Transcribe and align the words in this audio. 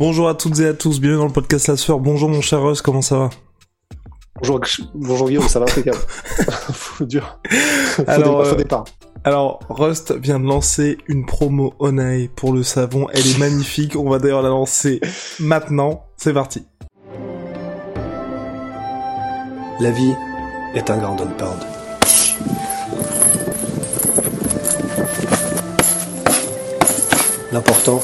Bonjour 0.00 0.30
à 0.30 0.34
toutes 0.34 0.58
et 0.60 0.66
à 0.66 0.72
tous, 0.72 0.98
bienvenue 0.98 1.18
dans 1.18 1.26
le 1.26 1.30
podcast 1.30 1.68
La 1.68 1.76
Sueur. 1.76 1.98
Bonjour 2.00 2.30
mon 2.30 2.40
cher 2.40 2.62
Russ, 2.62 2.80
comment 2.80 3.02
ça 3.02 3.18
va 3.18 3.30
Bonjour, 4.36 4.58
bonjour 4.94 5.28
Guillaume, 5.28 5.46
ça 5.46 5.58
va 5.58 5.66
impeccable. 5.66 5.98
Faut 6.72 7.04
dur. 7.04 7.38
Faut 7.50 8.04
Alors, 8.06 8.38
départ, 8.38 8.46
faut 8.46 8.54
euh, 8.54 8.56
départ. 8.56 8.84
Alors, 9.24 9.60
Rust 9.68 10.16
vient 10.16 10.40
de 10.40 10.46
lancer 10.46 10.96
une 11.06 11.26
promo 11.26 11.74
Onai 11.80 12.30
pour 12.34 12.54
le 12.54 12.62
savon. 12.62 13.08
Elle 13.12 13.26
est 13.26 13.38
magnifique. 13.38 13.94
On 13.94 14.08
va 14.08 14.18
d'ailleurs 14.18 14.40
la 14.40 14.48
lancer 14.48 15.02
maintenant. 15.38 16.06
C'est 16.16 16.32
parti. 16.32 16.64
La 19.80 19.90
vie 19.90 20.14
est 20.74 20.88
un 20.88 20.96
grand 20.96 21.16
pound. 21.16 21.58
L'important, 27.52 28.00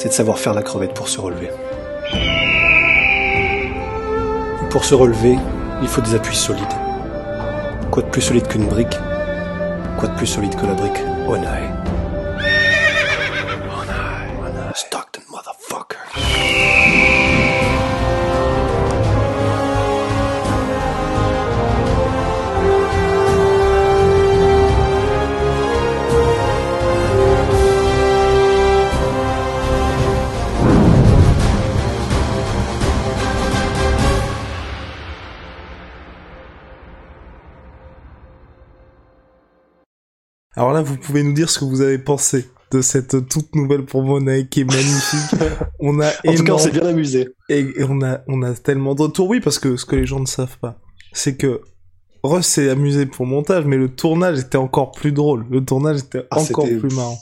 c'est 0.00 0.08
de 0.08 0.14
savoir 0.14 0.38
faire 0.38 0.54
la 0.54 0.62
crevette 0.62 0.94
pour 0.94 1.10
se 1.10 1.20
relever. 1.20 1.50
Pour 4.70 4.82
se 4.82 4.94
relever, 4.94 5.36
il 5.82 5.88
faut 5.88 6.00
des 6.00 6.14
appuis 6.14 6.34
solides. 6.34 6.64
Quoi 7.90 8.04
de 8.04 8.08
plus 8.08 8.22
solide 8.22 8.48
qu'une 8.48 8.64
brique? 8.64 8.98
Quoi 9.98 10.08
de 10.08 10.16
plus 10.16 10.26
solide 10.26 10.56
que 10.56 10.64
la 10.64 10.72
brique? 10.72 11.02
Onai. 11.28 11.99
Alors 40.56 40.72
là, 40.72 40.82
vous 40.82 40.96
pouvez 40.96 41.22
nous 41.22 41.32
dire 41.32 41.48
ce 41.48 41.58
que 41.60 41.64
vous 41.64 41.80
avez 41.80 41.98
pensé 41.98 42.50
de 42.72 42.80
cette 42.82 43.28
toute 43.28 43.54
nouvelle 43.54 43.84
promo 43.84 44.16
Onai 44.16 44.46
qui 44.48 44.60
est 44.60 44.64
magnifique. 44.64 45.40
on 45.80 46.00
a 46.00 46.08
En 46.26 46.34
tout 46.34 46.44
cas, 46.44 46.52
on 46.54 46.58
s'est 46.58 46.70
bien 46.70 46.86
amusé. 46.86 47.28
et, 47.48 47.66
on 47.88 48.02
a 48.02 48.20
on 48.28 48.42
a 48.42 48.54
tellement 48.54 48.94
de 48.94 49.02
retours. 49.02 49.28
Oui, 49.28 49.40
parce 49.40 49.58
que 49.58 49.76
ce 49.76 49.84
que 49.84 49.96
les 49.96 50.06
gens 50.06 50.20
ne 50.20 50.26
savent 50.26 50.58
pas, 50.58 50.78
c'est 51.12 51.36
que 51.36 51.60
Russ 52.22 52.46
s'est 52.46 52.68
amusé 52.68 53.06
pour 53.06 53.24
le 53.24 53.30
montage, 53.30 53.64
mais 53.64 53.76
le 53.76 53.88
tournage 53.88 54.38
était 54.40 54.58
encore 54.58 54.92
plus 54.92 55.12
drôle. 55.12 55.46
Le 55.50 55.64
tournage 55.64 56.00
était 56.00 56.24
Ah, 56.30 56.38
encore 56.40 56.66
plus 56.66 56.94
marrant. 56.94 57.18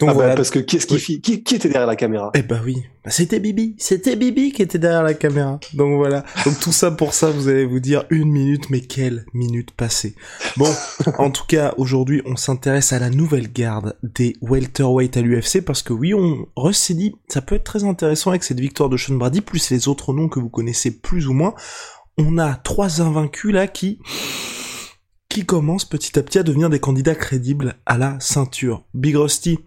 Donc 0.00 0.08
Ah 0.10 0.12
bah, 0.12 0.18
voilà. 0.20 0.34
parce 0.34 0.50
que 0.50 0.58
qu'est-ce 0.58 0.86
qui, 0.86 0.94
Oui. 0.94 1.20
qui, 1.20 1.42
qui 1.44 1.54
était 1.54 1.68
derrière 1.68 1.86
la 1.86 1.94
caméra? 1.94 2.32
Eh 2.34 2.42
bah 2.42 2.60
oui, 2.64 2.82
Bah, 3.04 3.10
c'était 3.12 3.38
Bibi, 3.38 3.76
c'était 3.78 4.16
Bibi 4.16 4.50
qui 4.52 4.62
était 4.62 4.78
derrière 4.78 5.04
la 5.04 5.14
caméra. 5.14 5.60
Donc 5.74 5.96
voilà, 5.96 6.24
donc 6.44 6.58
tout 6.58 6.72
ça 6.72 6.90
pour 6.90 7.14
ça, 7.14 7.30
vous 7.30 7.46
allez 7.48 7.64
vous 7.64 7.78
dire 7.78 8.04
une 8.10 8.28
minute, 8.32 8.70
mais 8.70 8.80
quelle 8.80 9.24
minute 9.34 9.70
passée. 9.70 10.16
Bon, 10.56 10.68
en 11.18 11.30
tout 11.30 11.44
cas, 11.46 11.74
aujourd'hui, 11.76 12.22
on 12.26 12.34
s'intéresse 12.34 12.92
à 12.92 12.98
la 12.98 13.08
nouvelle 13.08 13.52
garde 13.52 13.96
des 14.02 14.34
welterweight 14.42 15.16
à 15.16 15.20
l'UFC 15.22 15.60
parce 15.64 15.82
que 15.82 15.92
oui, 15.92 16.12
on 16.12 16.72
s'est 16.72 16.94
dit, 16.94 17.14
ça 17.28 17.40
peut 17.40 17.54
être 17.54 17.64
très 17.64 17.84
intéressant 17.84 18.30
avec 18.30 18.42
cette 18.42 18.58
victoire 18.60 18.88
de 18.88 18.96
Sean 18.96 19.14
Brady, 19.14 19.42
plus 19.42 19.70
les 19.70 19.86
autres 19.86 20.12
noms 20.12 20.28
que 20.28 20.40
vous 20.40 20.48
connaissez 20.50 20.90
plus 20.90 21.28
ou 21.28 21.34
moins. 21.34 21.54
On 22.18 22.36
a 22.38 22.54
trois 22.56 23.00
invaincus 23.00 23.52
là 23.52 23.68
qui 23.68 24.00
qui 25.28 25.44
commencent 25.44 25.84
petit 25.84 26.16
à 26.16 26.22
petit 26.22 26.38
à 26.38 26.42
devenir 26.44 26.70
des 26.70 26.78
candidats 26.78 27.16
crédibles 27.16 27.74
à 27.86 27.98
la 27.98 28.16
ceinture. 28.20 28.84
Big 28.94 29.16
Rusty, 29.16 29.58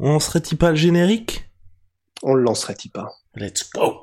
on 0.00 0.18
serait-il 0.18 0.56
pas 0.56 0.70
le 0.70 0.76
générique? 0.76 1.50
On 2.22 2.34
le 2.34 2.42
lancerait-il 2.42 2.90
pas. 2.90 3.10
Let's 3.34 3.70
go. 3.72 4.02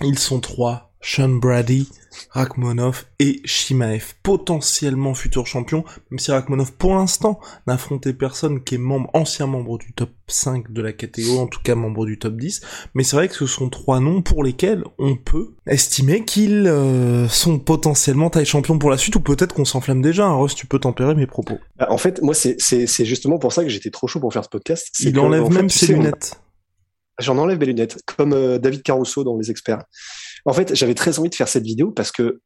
Ils 0.00 0.18
sont 0.18 0.40
trois, 0.40 0.87
Sean 1.10 1.30
Brady, 1.30 1.88
Rachmanov 2.32 3.06
et 3.18 3.40
Shimaev, 3.46 4.12
potentiellement 4.22 5.14
futurs 5.14 5.46
champions, 5.46 5.82
même 6.10 6.18
si 6.18 6.30
Rachmanov 6.30 6.72
pour 6.72 6.94
l'instant 6.96 7.40
n'a 7.66 7.74
affronté 7.74 8.12
personne 8.12 8.62
qui 8.62 8.74
est 8.74 8.78
membre, 8.78 9.08
ancien 9.14 9.46
membre 9.46 9.78
du 9.78 9.94
top 9.94 10.10
5 10.26 10.70
de 10.70 10.82
la 10.82 10.92
catégorie, 10.92 11.38
en 11.38 11.46
tout 11.46 11.60
cas 11.64 11.74
membre 11.74 12.04
du 12.04 12.18
top 12.18 12.36
10, 12.36 12.60
mais 12.94 13.04
c'est 13.04 13.16
vrai 13.16 13.28
que 13.28 13.34
ce 13.34 13.46
sont 13.46 13.70
trois 13.70 14.00
noms 14.00 14.20
pour 14.20 14.44
lesquels 14.44 14.84
on 14.98 15.16
peut 15.16 15.54
estimer 15.66 16.26
qu'ils 16.26 16.66
euh, 16.66 17.26
sont 17.28 17.58
potentiellement 17.58 18.28
taille 18.28 18.44
champion 18.44 18.78
pour 18.78 18.90
la 18.90 18.98
suite, 18.98 19.16
ou 19.16 19.20
peut-être 19.20 19.54
qu'on 19.54 19.64
s'enflamme 19.64 20.02
déjà, 20.02 20.26
hein. 20.26 20.36
Russ, 20.36 20.54
tu 20.54 20.66
peux 20.66 20.78
tempérer 20.78 21.14
mes 21.14 21.26
propos. 21.26 21.56
Bah, 21.78 21.86
En 21.90 21.96
fait, 21.96 22.20
moi, 22.20 22.34
c'est- 22.34 22.58
justement 23.06 23.38
pour 23.38 23.54
ça 23.54 23.62
que 23.62 23.70
j'étais 23.70 23.90
trop 23.90 24.06
chaud 24.08 24.20
pour 24.20 24.34
faire 24.34 24.44
ce 24.44 24.50
podcast. 24.50 24.88
Il 25.00 25.18
enlève 25.18 25.44
en 25.44 25.48
fait, 25.50 25.54
même 25.54 25.70
ses 25.70 25.86
sais, 25.86 25.94
on- 25.94 25.98
lunettes. 26.02 26.38
J'en 27.18 27.38
enlève 27.38 27.58
mes 27.58 27.66
lunettes, 27.66 28.00
comme 28.16 28.32
euh, 28.32 28.58
David 28.58 28.82
Caruso 28.82 29.24
dans 29.24 29.36
Les 29.36 29.50
Experts. 29.50 29.82
En 30.44 30.52
fait, 30.52 30.74
j'avais 30.74 30.94
très 30.94 31.18
envie 31.18 31.30
de 31.30 31.34
faire 31.34 31.48
cette 31.48 31.64
vidéo 31.64 31.90
parce 31.90 32.12
que, 32.12 32.40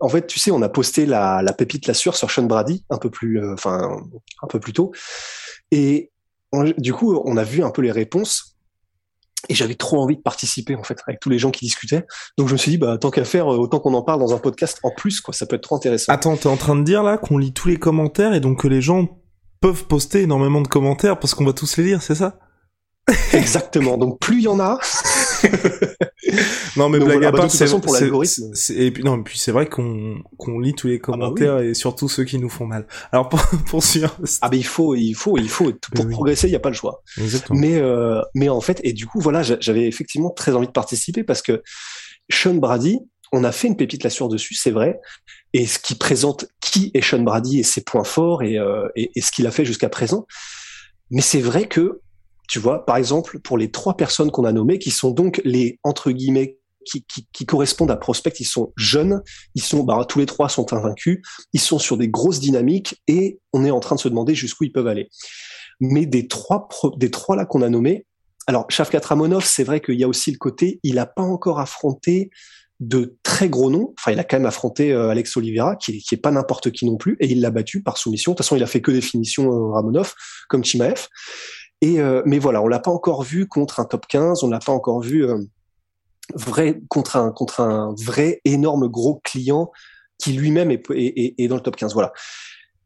en 0.00 0.08
fait, 0.08 0.26
tu 0.26 0.38
sais, 0.38 0.50
on 0.50 0.62
a 0.62 0.68
posté 0.68 1.06
la, 1.06 1.42
la 1.42 1.52
pépite 1.52 1.86
la 1.86 1.94
sueur 1.94 2.16
sur 2.16 2.30
Sean 2.30 2.44
Brady 2.44 2.84
un 2.90 2.98
peu 2.98 3.10
plus, 3.10 3.40
euh, 3.40 3.52
enfin, 3.54 4.00
un 4.42 4.46
peu 4.46 4.58
plus 4.60 4.72
tôt, 4.72 4.92
et 5.70 6.10
du 6.78 6.92
coup, 6.92 7.20
on 7.24 7.36
a 7.36 7.44
vu 7.44 7.62
un 7.62 7.70
peu 7.70 7.82
les 7.82 7.92
réponses. 7.92 8.56
Et 9.48 9.54
j'avais 9.54 9.74
trop 9.74 9.98
envie 10.02 10.16
de 10.16 10.20
participer 10.20 10.76
en 10.76 10.82
fait 10.82 11.00
avec 11.06 11.18
tous 11.18 11.30
les 11.30 11.38
gens 11.38 11.50
qui 11.50 11.64
discutaient. 11.64 12.04
Donc 12.36 12.48
je 12.48 12.52
me 12.52 12.58
suis 12.58 12.72
dit 12.72 12.78
bah 12.78 12.98
tant 12.98 13.10
qu'à 13.10 13.24
faire, 13.24 13.50
euh, 13.50 13.56
autant 13.56 13.80
qu'on 13.80 13.94
en 13.94 14.02
parle 14.02 14.20
dans 14.20 14.34
un 14.34 14.38
podcast 14.38 14.78
en 14.82 14.90
plus 14.90 15.22
quoi, 15.22 15.32
ça 15.32 15.46
peut 15.46 15.56
être 15.56 15.62
trop 15.62 15.76
intéressant. 15.76 16.12
Attends, 16.12 16.36
t'es 16.36 16.46
en 16.46 16.58
train 16.58 16.76
de 16.76 16.84
dire 16.84 17.02
là 17.02 17.16
qu'on 17.16 17.38
lit 17.38 17.54
tous 17.54 17.68
les 17.68 17.78
commentaires 17.78 18.34
et 18.34 18.40
donc 18.40 18.60
que 18.60 18.68
les 18.68 18.82
gens 18.82 19.18
peuvent 19.62 19.86
poster 19.86 20.20
énormément 20.20 20.60
de 20.60 20.68
commentaires 20.68 21.18
parce 21.18 21.34
qu'on 21.34 21.46
va 21.46 21.54
tous 21.54 21.78
les 21.78 21.84
lire, 21.84 22.02
c'est 22.02 22.14
ça? 22.14 22.38
Exactement. 23.32 23.96
Donc 23.98 24.18
plus 24.20 24.38
il 24.38 24.42
y 24.44 24.48
en 24.48 24.60
a, 24.60 24.78
Non 26.76 26.88
mais 26.88 26.98
Donc 26.98 27.08
blague 27.08 27.18
voilà, 27.22 27.28
à 27.28 27.30
bah, 27.32 27.38
de 27.38 27.42
part, 27.42 27.50
toute 27.50 27.58
c'est 27.58 27.80
pour 27.80 27.94
l'algorithme. 27.94 28.52
Et 28.76 28.90
puis 28.90 29.02
non, 29.04 29.18
et 29.18 29.22
puis 29.22 29.38
c'est 29.38 29.52
vrai 29.52 29.66
qu'on 29.68 30.22
qu'on 30.36 30.58
lit 30.58 30.74
tous 30.74 30.86
les 30.88 30.98
bah 30.98 31.02
commentaires 31.04 31.58
et 31.58 31.74
surtout 31.74 32.08
ceux 32.08 32.24
qui 32.24 32.38
nous 32.38 32.48
font 32.48 32.66
mal. 32.66 32.86
Alors 33.12 33.28
pour 33.28 33.40
poursuivre. 33.66 34.16
ah 34.40 34.48
ben 34.48 34.56
il 34.56 34.64
faut, 34.66 34.94
il 34.94 35.14
faut, 35.14 35.36
il 35.38 35.48
faut 35.48 35.72
pour 35.92 36.04
Oui. 36.04 36.12
progresser, 36.12 36.48
il 36.48 36.52
y 36.52 36.56
a 36.56 36.60
pas 36.60 36.68
le 36.70 36.74
choix. 36.74 37.02
Exactement. 37.18 37.58
Mais 37.58 37.76
euh, 37.78 38.20
mais 38.34 38.48
en 38.48 38.60
fait 38.60 38.80
et 38.84 38.92
du 38.92 39.06
coup 39.06 39.20
voilà, 39.20 39.42
j'a- 39.42 39.58
j'avais 39.60 39.86
effectivement 39.86 40.30
très 40.30 40.54
envie 40.54 40.66
de 40.66 40.72
participer 40.72 41.24
parce 41.24 41.42
que 41.42 41.62
Sean 42.30 42.54
Brady, 42.54 42.98
on 43.32 43.42
a 43.44 43.52
fait 43.52 43.68
une 43.68 43.76
pépite 43.76 44.04
là 44.04 44.10
sur 44.10 44.28
dessus, 44.28 44.54
c'est 44.54 44.70
vrai, 44.70 44.98
et 45.52 45.66
ce 45.66 45.78
qui 45.78 45.94
présente 45.96 46.46
qui 46.60 46.90
est 46.94 47.00
Sean 47.02 47.22
Brady 47.22 47.60
et 47.60 47.62
ses 47.64 47.80
points 47.82 48.04
forts 48.04 48.42
et 48.42 48.58
euh, 48.58 48.86
et, 48.94 49.10
et 49.16 49.20
ce 49.20 49.32
qu'il 49.32 49.46
a 49.46 49.50
fait 49.50 49.64
jusqu'à 49.64 49.88
présent. 49.88 50.26
Mais 51.10 51.22
c'est 51.22 51.40
vrai 51.40 51.66
que 51.66 52.00
tu 52.50 52.58
vois, 52.58 52.84
par 52.84 52.96
exemple, 52.96 53.38
pour 53.38 53.56
les 53.56 53.70
trois 53.70 53.96
personnes 53.96 54.32
qu'on 54.32 54.44
a 54.44 54.50
nommées, 54.50 54.80
qui 54.80 54.90
sont 54.90 55.12
donc 55.12 55.40
les 55.44 55.78
entre 55.84 56.10
guillemets 56.10 56.58
qui, 56.84 57.46
correspondent 57.46 57.92
à 57.92 57.96
prospect, 57.96 58.32
ils 58.40 58.44
sont 58.44 58.72
jeunes, 58.76 59.22
ils 59.54 59.62
sont, 59.62 59.84
bah, 59.84 60.04
tous 60.08 60.18
les 60.18 60.26
trois 60.26 60.48
sont 60.48 60.72
invaincus, 60.72 61.20
ils 61.52 61.60
sont 61.60 61.78
sur 61.78 61.96
des 61.96 62.08
grosses 62.08 62.40
dynamiques 62.40 63.00
et 63.06 63.38
on 63.52 63.64
est 63.64 63.70
en 63.70 63.78
train 63.78 63.94
de 63.94 64.00
se 64.00 64.08
demander 64.08 64.34
jusqu'où 64.34 64.64
ils 64.64 64.72
peuvent 64.72 64.88
aller. 64.88 65.08
Mais 65.78 66.06
des 66.06 66.26
trois, 66.26 66.68
des 66.96 67.12
trois 67.12 67.36
là 67.36 67.44
qu'on 67.44 67.62
a 67.62 67.68
nommés, 67.68 68.04
alors 68.48 68.66
Shavkat 68.68 69.00
Ramonov, 69.04 69.44
c'est 69.44 69.62
vrai 69.62 69.80
qu'il 69.80 70.00
y 70.00 70.02
a 70.02 70.08
aussi 70.08 70.32
le 70.32 70.38
côté, 70.38 70.80
il 70.82 70.96
n'a 70.96 71.06
pas 71.06 71.22
encore 71.22 71.60
affronté 71.60 72.30
de 72.80 73.18
très 73.22 73.48
gros 73.48 73.70
noms. 73.70 73.94
Enfin, 73.98 74.12
il 74.12 74.18
a 74.18 74.24
quand 74.24 74.38
même 74.38 74.46
affronté 74.46 74.92
euh, 74.92 75.10
Alex 75.10 75.36
Oliveira, 75.36 75.76
qui, 75.76 75.98
qui 75.98 76.14
est 76.14 76.18
pas 76.18 76.30
n'importe 76.30 76.72
qui 76.72 76.86
non 76.86 76.96
plus, 76.96 77.16
et 77.20 77.30
il 77.30 77.42
l'a 77.42 77.50
battu 77.50 77.82
par 77.82 77.98
soumission. 77.98 78.32
De 78.32 78.36
toute 78.36 78.44
façon, 78.44 78.56
il 78.56 78.62
a 78.62 78.66
fait 78.66 78.80
que 78.80 78.90
des 78.90 79.02
finitions 79.02 79.52
euh, 79.52 79.72
Ramonov, 79.72 80.14
comme 80.48 80.64
Chimaev. 80.64 81.06
Et 81.80 82.00
euh, 82.00 82.22
mais 82.26 82.38
voilà, 82.38 82.62
on 82.62 82.68
l'a 82.68 82.78
pas 82.78 82.90
encore 82.90 83.22
vu 83.22 83.46
contre 83.46 83.80
un 83.80 83.84
top 83.84 84.06
15, 84.06 84.42
on 84.44 84.50
l'a 84.50 84.58
pas 84.58 84.72
encore 84.72 85.00
vu 85.00 85.24
euh, 85.24 85.38
vrai 86.34 86.80
contre 86.88 87.16
un 87.16 87.32
contre 87.32 87.60
un 87.60 87.94
vrai 87.98 88.40
énorme 88.44 88.88
gros 88.88 89.20
client 89.24 89.70
qui 90.18 90.32
lui-même 90.32 90.70
est, 90.70 90.82
est, 90.90 91.34
est, 91.38 91.48
dans 91.48 91.56
le 91.56 91.62
top 91.62 91.76
15. 91.76 91.94
Voilà. 91.94 92.12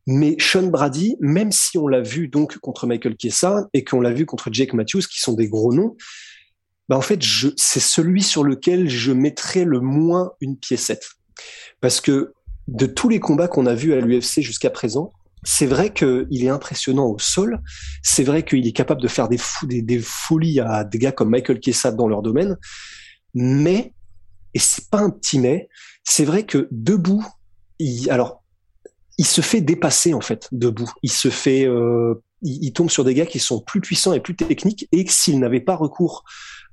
Mais 0.07 0.37
Sean 0.39 0.69
Brady, 0.69 1.17
même 1.21 1.51
si 1.51 1.79
on 1.79 1.89
l'a 1.89 2.01
vu 2.01 2.29
donc 2.29 2.59
contre 2.59 2.87
Michael 2.87 3.17
Chiesa 3.19 3.69
et 3.73 3.85
qu'on 3.85 4.01
l'a 4.01 4.13
vu 4.13 4.27
contre 4.27 4.51
Jake 4.53 4.75
Matthews, 4.75 5.03
qui 5.11 5.21
sont 5.21 5.33
des 5.33 5.49
gros 5.49 5.73
noms, 5.73 5.97
bah 6.89 6.97
en 6.97 7.01
fait, 7.01 7.23
c'est 7.57 7.81
celui 7.81 8.23
sur 8.23 8.45
lequel 8.45 8.89
je 8.89 9.13
mettrais 9.13 9.65
le 9.65 9.81
moins 9.81 10.33
une 10.41 10.59
piécette. 10.59 11.13
Parce 11.81 12.01
que 12.01 12.35
de 12.69 12.87
tous 12.87 13.09
les 13.09 13.21
combats 13.21 13.49
qu'on 13.49 13.67
a 13.67 13.75
vus 13.75 13.95
à 13.95 14.01
l'UFC 14.01 14.41
jusqu'à 14.41 14.71
présent, 14.71 15.13
c'est 15.45 15.67
vrai 15.67 15.93
qu'il 15.93 16.45
est 16.45 16.49
impressionnant 16.49 17.07
au 17.07 17.19
sol. 17.19 17.61
C'est 18.03 18.25
vrai 18.25 18.45
qu'il 18.45 18.67
est 18.67 18.73
capable 18.73 19.03
de 19.03 19.09
faire 19.09 19.29
des, 19.29 19.39
fous, 19.39 19.67
des, 19.67 19.99
folies 20.01 20.61
à 20.61 20.85
des 20.85 20.99
gars 20.99 21.13
comme 21.13 21.31
Michael 21.31 21.61
Chiesa 21.63 21.93
dans 21.93 22.09
leur 22.09 22.23
domaine. 22.23 22.57
Mais, 23.35 23.93
et 24.55 24.59
c'est 24.59 24.89
pas 24.91 25.01
un 25.01 25.11
petit 25.11 25.39
mais, 25.39 25.69
c'est 26.03 26.25
vrai 26.25 26.45
que 26.45 26.69
debout, 26.71 27.27
il, 27.79 28.11
alors, 28.11 28.43
il 29.19 29.27
se 29.27 29.41
fait 29.41 29.61
dépasser 29.61 30.15
en 30.15 30.21
fait 30.21 30.49
debout. 30.53 30.91
Il 31.03 31.11
se 31.11 31.31
fait, 31.31 31.67
euh, 31.67 32.23
il, 32.43 32.73
tombe 32.73 32.91
sur 32.91 33.05
des 33.05 33.15
gars 33.15 33.27
qui 33.27 33.39
sont 33.39 33.61
plus 33.61 33.81
puissants 33.81 34.13
et 34.13 34.21
plus 34.21 34.35
techniques 34.35 34.89
et 34.93 35.07
s'il 35.09 35.39
n'avait 35.39 35.61
pas 35.61 35.77
recours 35.77 36.25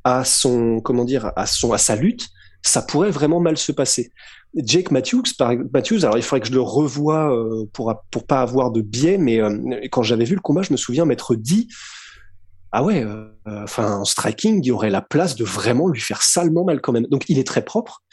à 0.03 0.25
son, 0.25 0.81
comment 0.81 1.06
dire, 1.06 1.31
à 1.35 1.45
son, 1.45 1.74
à 1.74 1.77
sa 1.77 1.95
lutte, 1.95 2.29
ça 2.63 2.81
pourrait 2.81 3.12
vraiment 3.12 3.40
mal 3.40 3.58
se 3.58 3.72
passer. 3.72 4.12
Jake 4.56 4.92
Matthews, 4.92 5.24
par, 5.38 5.54
Matthews, 5.74 6.04
alors 6.04 6.18
il 6.18 6.24
faudrait 6.24 6.42
que 6.42 6.48
je 6.48 6.54
le 6.54 6.62
revoie 6.62 7.34
euh, 7.34 7.66
pour 7.74 7.94
pour 8.12 8.25
pas 8.25 8.42
avoir 8.42 8.72
de 8.72 8.81
biais, 8.81 9.18
mais 9.18 9.40
euh, 9.40 9.80
quand 9.92 10.04
j'avais 10.04 10.25
vu 10.25 10.36
le 10.36 10.42
combat, 10.42 10.62
je 10.62 10.72
me 10.72 10.78
souviens 10.78 11.06
m'être 11.06 11.36
dit 11.36 11.69
ah 12.74 12.84
ouais, 12.84 13.04
euh, 13.04 13.28
enfin 13.46 14.00
en 14.00 14.06
striking, 14.06 14.62
il 14.63 14.68
y 14.68 14.72
aurait 14.72 14.90
la 14.90 15.02
place 15.02 15.36
de 15.36 15.44
vraiment 15.44 15.88
lui 15.88 16.00
faire 16.00 16.22
salement 16.22 16.63
mal 16.63 16.81
quand 16.81 16.92
même. 16.92 17.08
Donc 17.08 17.25
il 17.30 17.40
est 17.40 17.48
très 17.48 17.63
propre, 17.63 18.04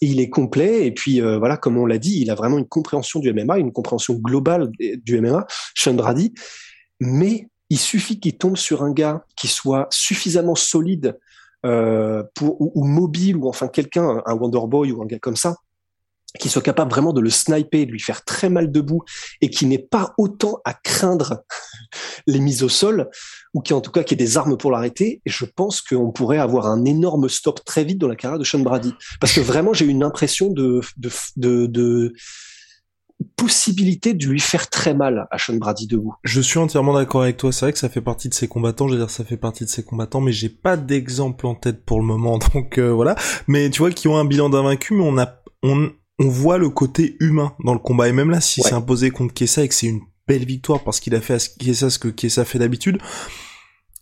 il 0.00 0.20
est 0.20 0.28
complet 0.28 0.86
et 0.86 0.92
puis 0.92 1.20
voilà, 1.20 1.56
comme 1.56 1.76
on 1.76 1.86
l'a 1.86 1.98
dit, 1.98 2.20
il 2.20 2.30
a 2.30 2.34
vraiment 2.34 2.58
une 2.58 2.68
compréhension 2.68 3.20
du 3.20 3.32
MMA, 3.32 3.58
une 3.58 3.72
compréhension 3.72 4.14
globale 4.14 4.70
du 4.78 5.20
MMA, 5.20 5.46
Sean 5.74 5.94
Brady. 5.94 6.34
Mais 7.00 7.48
il 7.68 7.78
suffit 7.78 8.20
qu'il 8.20 8.38
tombe 8.38 8.56
sur 8.56 8.82
un 8.84 8.92
gars 8.92 9.24
qui 9.36 9.48
soit 9.48 9.88
suffisamment 9.90 10.54
solide 10.54 11.18
pour 12.34 12.56
ou, 12.60 12.84
mobile 12.84 13.36
ou 13.36 13.48
enfin 13.48 13.68
quelqu'un, 13.68 14.22
un 14.24 14.34
Wonderboy 14.34 14.92
ou 14.92 15.02
un 15.02 15.06
gars 15.06 15.18
comme 15.18 15.36
ça, 15.36 15.56
qui 16.38 16.48
soit 16.48 16.62
capable 16.62 16.90
vraiment 16.90 17.12
de 17.12 17.20
le 17.20 17.30
sniper, 17.30 17.86
de 17.86 17.92
lui 17.92 18.00
faire 18.00 18.24
très 18.24 18.48
mal 18.48 18.70
debout, 18.70 19.02
et 19.40 19.50
qui 19.50 19.66
n'est 19.66 19.78
pas 19.78 20.14
autant 20.18 20.60
à 20.64 20.74
craindre 20.74 21.44
les 22.26 22.40
mises 22.40 22.62
au 22.62 22.68
sol, 22.68 23.08
ou 23.54 23.60
qui 23.60 23.72
en 23.72 23.80
tout 23.80 23.90
cas 23.90 24.02
qui 24.02 24.14
ait 24.14 24.16
des 24.16 24.36
armes 24.36 24.56
pour 24.56 24.70
l'arrêter, 24.70 25.22
et 25.24 25.30
je 25.30 25.44
pense 25.44 25.80
qu'on 25.80 26.12
pourrait 26.12 26.38
avoir 26.38 26.66
un 26.66 26.84
énorme 26.84 27.28
stop 27.28 27.64
très 27.64 27.84
vite 27.84 27.98
dans 27.98 28.08
la 28.08 28.16
carrière 28.16 28.38
de 28.38 28.44
Sean 28.44 28.60
Brady. 28.60 28.94
Parce 29.20 29.32
que 29.32 29.40
vraiment, 29.40 29.72
j'ai 29.72 29.86
une 29.86 30.02
impression 30.02 30.50
de, 30.50 30.80
de, 30.96 31.66
de 31.66 32.12
possibilité 33.36 34.14
de 34.14 34.26
lui 34.26 34.40
faire 34.40 34.68
très 34.68 34.94
mal 34.94 35.26
à 35.30 35.38
Sean 35.38 35.56
Brady 35.56 35.86
debout. 35.86 36.14
Je 36.24 36.40
suis 36.40 36.58
entièrement 36.58 36.94
d'accord 36.94 37.22
avec 37.22 37.36
toi. 37.36 37.52
C'est 37.52 37.66
vrai 37.66 37.72
que 37.72 37.78
ça 37.78 37.88
fait 37.88 38.00
partie 38.00 38.28
de 38.28 38.34
ses 38.34 38.48
combattants. 38.48 38.88
Je 38.88 38.94
veux 38.94 38.98
dire, 38.98 39.10
ça 39.10 39.24
fait 39.24 39.36
partie 39.36 39.64
de 39.64 39.70
ses 39.70 39.84
combattants, 39.84 40.20
mais 40.20 40.32
j'ai 40.32 40.48
pas 40.48 40.76
d'exemple 40.76 41.46
en 41.46 41.54
tête 41.54 41.84
pour 41.84 41.98
le 41.98 42.06
moment. 42.06 42.38
Donc 42.54 42.78
euh, 42.78 42.92
voilà. 42.92 43.14
Mais 43.46 43.70
tu 43.70 43.78
vois, 43.78 43.90
qui 43.90 44.08
ont 44.08 44.16
un 44.16 44.24
bilan 44.24 44.48
d'invaincu, 44.48 44.94
mais 44.94 45.04
on 45.04 45.18
a, 45.18 45.40
on, 45.62 45.90
on 46.18 46.28
voit 46.28 46.58
le 46.58 46.70
côté 46.70 47.16
humain 47.20 47.54
dans 47.64 47.72
le 47.72 47.78
combat. 47.78 48.08
Et 48.08 48.12
même 48.12 48.30
là, 48.30 48.40
si 48.40 48.62
c'est 48.62 48.74
imposé 48.74 49.10
contre 49.10 49.34
Kessa 49.34 49.62
et 49.62 49.68
que 49.68 49.74
c'est 49.74 49.88
une 49.88 50.00
belle 50.26 50.44
victoire 50.44 50.82
parce 50.82 51.00
qu'il 51.00 51.14
a 51.14 51.20
fait 51.20 51.34
à 51.34 51.38
Kessa 51.38 51.90
ce 51.90 51.98
que 51.98 52.08
Kessa 52.08 52.44
fait 52.44 52.58
d'habitude, 52.58 52.98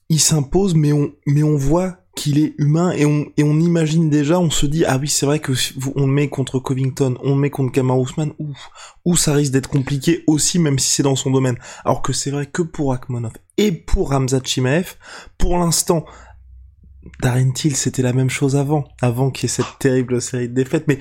il 0.09 0.21
s'impose, 0.21 0.75
mais 0.75 0.93
on, 0.93 1.13
mais 1.27 1.43
on 1.43 1.57
voit 1.57 1.99
qu'il 2.15 2.39
est 2.39 2.55
humain 2.59 2.93
et 2.93 3.05
on, 3.05 3.59
imagine 3.59 4.09
déjà, 4.09 4.39
on 4.39 4.51
se 4.51 4.67
dit, 4.67 4.85
ah 4.85 4.99
oui, 5.01 5.09
c'est 5.09 5.27
vrai 5.27 5.41
que 5.41 5.53
on 5.97 6.07
le 6.07 6.13
met 6.13 6.29
contre 6.29 6.59
Covington, 6.59 7.17
on 7.23 7.35
le 7.35 7.41
met 7.41 7.51
contre 7.51 7.73
Kamar 7.73 7.99
Ousmane, 7.99 8.33
ou, 8.39 8.53
ou 9.05 9.17
ça 9.17 9.35
risque 9.35 9.53
d'être 9.53 9.69
compliqué 9.69 10.25
aussi, 10.27 10.59
même 10.59 10.79
si 10.79 10.91
c'est 10.91 11.03
dans 11.03 11.17
son 11.17 11.31
domaine. 11.31 11.59
Alors 11.85 12.03
que 12.03 12.13
c'est 12.13 12.31
vrai 12.31 12.47
que 12.47 12.63
pour 12.63 12.93
Akmonov 12.93 13.33
et 13.59 13.73
pour 13.73 14.11
Ramzat 14.11 14.43
Chimaev, 14.45 14.95
pour 15.39 15.59
l'instant, 15.59 16.05
Darren 17.21 17.53
Till, 17.53 17.77
c'était 17.77 18.03
la 18.03 18.13
même 18.13 18.31
chose 18.31 18.57
avant, 18.57 18.85
avant 19.01 19.31
qu'il 19.31 19.49
y 19.49 19.53
ait 19.53 19.55
cette 19.55 19.79
terrible 19.79 20.23
série 20.23 20.49
de 20.49 20.55
défaites, 20.55 20.87
mais 20.89 20.99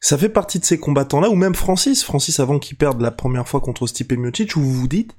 ça 0.00 0.18
fait 0.18 0.28
partie 0.28 0.58
de 0.58 0.64
ces 0.64 0.78
combattants-là, 0.78 1.30
ou 1.30 1.34
même 1.34 1.54
Francis, 1.54 2.04
Francis 2.04 2.40
avant 2.40 2.58
qu'il 2.58 2.76
perde 2.76 3.00
la 3.00 3.10
première 3.10 3.48
fois 3.48 3.60
contre 3.60 3.86
Stipe 3.86 4.12
Miocic, 4.12 4.56
où 4.56 4.60
vous 4.60 4.72
vous 4.72 4.88
dites, 4.88 5.16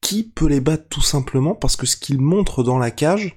qui 0.00 0.24
peut 0.24 0.46
les 0.46 0.60
battre 0.60 0.88
tout 0.88 1.02
simplement 1.02 1.54
parce 1.54 1.76
que 1.76 1.86
ce 1.86 1.96
qu'ils 1.96 2.20
montrent 2.20 2.62
dans 2.62 2.78
la 2.78 2.90
cage, 2.90 3.36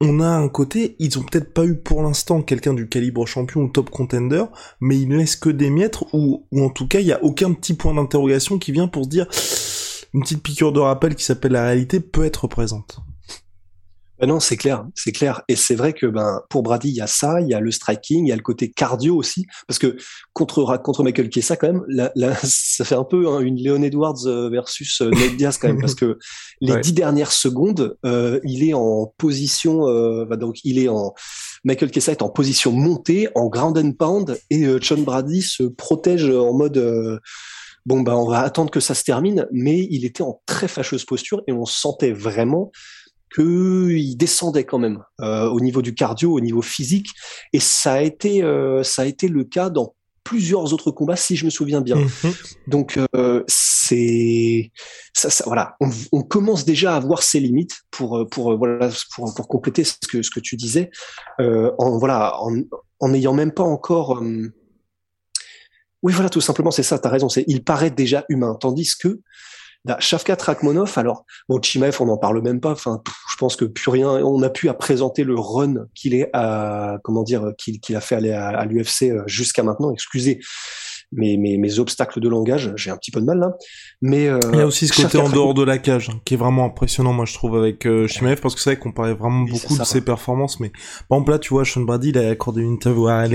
on 0.00 0.20
a 0.20 0.26
un 0.26 0.48
côté, 0.48 0.96
ils 0.98 1.18
ont 1.18 1.22
peut-être 1.22 1.52
pas 1.52 1.64
eu 1.64 1.76
pour 1.76 2.02
l'instant 2.02 2.42
quelqu'un 2.42 2.74
du 2.74 2.88
calibre 2.88 3.26
champion 3.26 3.62
ou 3.62 3.68
top 3.68 3.90
contender, 3.90 4.44
mais 4.80 4.98
ils 4.98 5.08
ne 5.08 5.16
laissent 5.16 5.36
que 5.36 5.50
des 5.50 5.70
miettes, 5.70 5.98
ou, 6.12 6.46
ou 6.50 6.62
en 6.62 6.70
tout 6.70 6.88
cas, 6.88 7.00
il 7.00 7.06
y 7.06 7.12
a 7.12 7.22
aucun 7.22 7.52
petit 7.52 7.74
point 7.74 7.94
d'interrogation 7.94 8.58
qui 8.58 8.72
vient 8.72 8.88
pour 8.88 9.04
se 9.04 9.08
dire, 9.08 9.26
une 10.12 10.22
petite 10.22 10.42
piqûre 10.42 10.72
de 10.72 10.80
rappel 10.80 11.14
qui 11.14 11.24
s'appelle 11.24 11.52
la 11.52 11.64
réalité 11.64 12.00
peut 12.00 12.24
être 12.24 12.46
présente. 12.46 13.00
Ben 14.24 14.30
non, 14.30 14.40
c'est 14.40 14.56
clair, 14.56 14.86
c'est 14.94 15.12
clair. 15.12 15.42
Et 15.48 15.54
c'est 15.54 15.74
vrai 15.74 15.92
que 15.92 16.06
ben 16.06 16.40
pour 16.48 16.62
Brady, 16.62 16.88
il 16.88 16.94
y 16.94 17.02
a 17.02 17.06
ça, 17.06 17.42
il 17.42 17.48
y 17.48 17.52
a 17.52 17.60
le 17.60 17.70
striking, 17.70 18.24
il 18.24 18.30
y 18.30 18.32
a 18.32 18.36
le 18.36 18.40
côté 18.40 18.70
cardio 18.70 19.16
aussi, 19.16 19.44
parce 19.68 19.78
que 19.78 19.98
contre 20.32 20.64
contre 20.82 21.02
Michael 21.02 21.30
Chiesa 21.30 21.56
quand 21.56 21.66
même, 21.66 21.84
là, 21.88 22.10
ça 22.42 22.86
fait 22.86 22.94
un 22.94 23.04
peu 23.04 23.28
hein, 23.28 23.40
une 23.40 23.62
Leon 23.62 23.82
Edwards 23.82 24.24
euh, 24.24 24.48
versus 24.48 25.02
euh, 25.02 25.10
Nate 25.10 25.36
Diaz 25.36 25.58
quand 25.58 25.68
même, 25.68 25.78
parce 25.78 25.94
que 25.94 26.18
les 26.62 26.80
dix 26.80 26.94
dernières 26.94 27.32
secondes, 27.32 27.98
euh, 28.06 28.40
il 28.44 28.66
est 28.66 28.72
en 28.72 29.12
position, 29.18 29.88
euh, 29.88 30.24
bah, 30.24 30.38
donc 30.38 30.56
il 30.64 30.78
est 30.78 30.88
en 30.88 31.12
Michael 31.64 31.92
Chiesa 31.92 32.12
est 32.12 32.22
en 32.22 32.30
position 32.30 32.72
montée, 32.72 33.28
en 33.34 33.48
ground 33.48 33.76
and 33.76 33.92
pound, 33.92 34.38
et 34.48 34.64
euh, 34.64 34.78
Sean 34.80 35.02
Brady 35.02 35.42
se 35.42 35.64
protège 35.64 36.30
en 36.30 36.54
mode 36.54 37.20
bon 37.84 38.00
ben 38.00 38.14
on 38.14 38.26
va 38.26 38.40
attendre 38.40 38.70
que 38.70 38.80
ça 38.80 38.94
se 38.94 39.04
termine, 39.04 39.46
mais 39.52 39.86
il 39.90 40.06
était 40.06 40.22
en 40.22 40.40
très 40.46 40.66
fâcheuse 40.66 41.04
posture 41.04 41.42
et 41.46 41.52
on 41.52 41.66
sentait 41.66 42.12
vraiment 42.12 42.72
qu'il 43.34 44.16
descendait 44.16 44.64
quand 44.64 44.78
même 44.78 45.02
euh, 45.20 45.48
au 45.48 45.60
niveau 45.60 45.82
du 45.82 45.94
cardio, 45.94 46.32
au 46.32 46.40
niveau 46.40 46.62
physique, 46.62 47.08
et 47.52 47.60
ça 47.60 47.94
a 47.94 48.00
été 48.00 48.42
euh, 48.42 48.82
ça 48.82 49.02
a 49.02 49.04
été 49.06 49.28
le 49.28 49.44
cas 49.44 49.70
dans 49.70 49.94
plusieurs 50.22 50.72
autres 50.72 50.90
combats 50.90 51.16
si 51.16 51.36
je 51.36 51.44
me 51.44 51.50
souviens 51.50 51.80
bien. 51.80 51.96
Mhm. 51.96 52.32
Donc 52.68 52.98
euh, 53.16 53.42
c'est 53.46 54.70
ça, 55.12 55.30
ça, 55.30 55.44
voilà, 55.46 55.76
on, 55.80 55.90
on, 56.12 56.22
commence 56.22 56.64
déjà 56.64 56.96
à 56.96 57.00
voir 57.00 57.22
ses 57.22 57.40
limites 57.40 57.82
pour 57.90 58.26
pour 58.30 58.56
voilà 58.56 58.90
pour, 59.14 59.34
pour 59.34 59.48
compléter 59.48 59.84
ce 59.84 59.94
que 60.08 60.22
ce 60.22 60.30
que 60.30 60.40
tu 60.40 60.56
disais 60.56 60.90
en 61.38 61.98
voilà 61.98 62.40
en 62.40 62.56
en 63.00 63.08
n'ayant 63.08 63.34
même 63.34 63.52
pas 63.52 63.64
encore 63.64 64.22
oui 66.04 66.12
voilà 66.12 66.28
tout 66.30 66.40
simplement 66.40 66.70
c'est 66.70 66.82
ça, 66.82 66.98
tu 66.98 67.08
as 67.08 67.10
raison, 67.10 67.28
c'est 67.28 67.44
il 67.48 67.64
paraît 67.64 67.90
déjà 67.90 68.24
humain 68.28 68.56
tandis 68.60 68.92
que 68.96 69.20
Shafkat 69.98 70.38
Rakhmonov, 70.40 70.92
alors 70.96 71.24
bon 71.48 71.60
Chimaev, 71.60 71.96
on 72.00 72.06
n'en 72.06 72.16
parle 72.16 72.40
même 72.42 72.60
pas. 72.60 72.72
Enfin, 72.72 73.02
je 73.30 73.36
pense 73.36 73.56
que 73.56 73.64
plus 73.64 73.90
rien. 73.90 74.08
On 74.08 74.42
a 74.42 74.48
pu 74.48 74.68
à 74.68 74.74
présenter 74.74 75.24
le 75.24 75.38
run 75.38 75.86
qu'il 75.94 76.14
est 76.14 76.30
à 76.32 76.98
comment 77.04 77.22
dire 77.22 77.52
qu'il 77.58 77.96
a 77.96 78.00
fait 78.00 78.14
aller 78.14 78.32
à, 78.32 78.64
l'UFC 78.64 79.10
euh, 79.10 79.22
jusqu'à 79.26 79.62
maintenant. 79.62 79.92
Excusez 79.92 80.40
mes, 81.12 81.36
mes, 81.36 81.58
mes, 81.58 81.78
obstacles 81.78 82.20
de 82.20 82.28
langage, 82.28 82.72
j'ai 82.76 82.90
un 82.90 82.96
petit 82.96 83.10
peu 83.10 83.20
de 83.20 83.26
mal 83.26 83.38
là. 83.38 83.52
Mais 84.02 84.28
euh, 84.28 84.38
il 84.52 84.58
y 84.58 84.62
a 84.62 84.66
aussi 84.66 84.88
ce 84.88 85.02
côté 85.02 85.18
en 85.18 85.28
dehors 85.28 85.54
de 85.54 85.62
la 85.62 85.78
cage 85.78 86.08
hein, 86.10 86.20
qui 86.24 86.34
est 86.34 86.36
vraiment 86.36 86.64
impressionnant, 86.64 87.12
moi 87.12 87.24
je 87.24 87.34
trouve 87.34 87.56
avec 87.56 87.86
euh, 87.86 88.06
Chimaev 88.06 88.40
parce 88.40 88.54
que 88.54 88.60
c'est 88.60 88.70
vrai 88.70 88.78
qu'on 88.78 88.92
parlait 88.92 89.14
vraiment 89.14 89.42
beaucoup 89.42 89.78
de 89.78 89.84
ses 89.84 90.00
performances, 90.00 90.60
mais 90.60 90.70
par 91.08 91.18
exemple 91.18 91.32
là 91.32 91.38
tu 91.38 91.50
vois 91.50 91.64
Sean 91.64 91.82
Brady 91.82 92.10
il 92.10 92.18
a 92.18 92.30
accordé 92.30 92.62
une 92.62 92.74
interview 92.74 93.06
à 93.06 93.26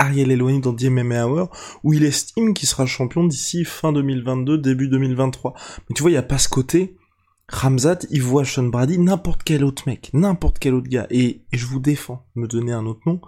Ariel 0.00 0.32
Elwani 0.32 0.60
dans 0.60 0.74
MMA 0.74 1.26
Hour, 1.26 1.50
où 1.84 1.92
il 1.92 2.04
estime 2.04 2.54
qu'il 2.54 2.68
sera 2.68 2.86
champion 2.86 3.24
d'ici 3.24 3.64
fin 3.64 3.92
2022, 3.92 4.58
début 4.58 4.88
2023. 4.88 5.54
Mais 5.88 5.94
tu 5.94 6.02
vois, 6.02 6.10
il 6.10 6.14
n'y 6.14 6.18
a 6.18 6.22
pas 6.22 6.38
ce 6.38 6.48
côté. 6.48 6.96
Ramzat, 7.48 7.98
il 8.10 8.22
voit 8.22 8.44
Sean 8.44 8.64
Brady, 8.64 8.98
n'importe 8.98 9.42
quel 9.42 9.64
autre 9.64 9.82
mec, 9.86 10.10
n'importe 10.12 10.58
quel 10.58 10.72
autre 10.72 10.88
gars, 10.88 11.08
et, 11.10 11.42
je 11.52 11.66
vous 11.66 11.80
défends, 11.80 12.24
me 12.36 12.46
donner 12.46 12.72
un 12.72 12.86
autre 12.86 13.00
nom, 13.06 13.20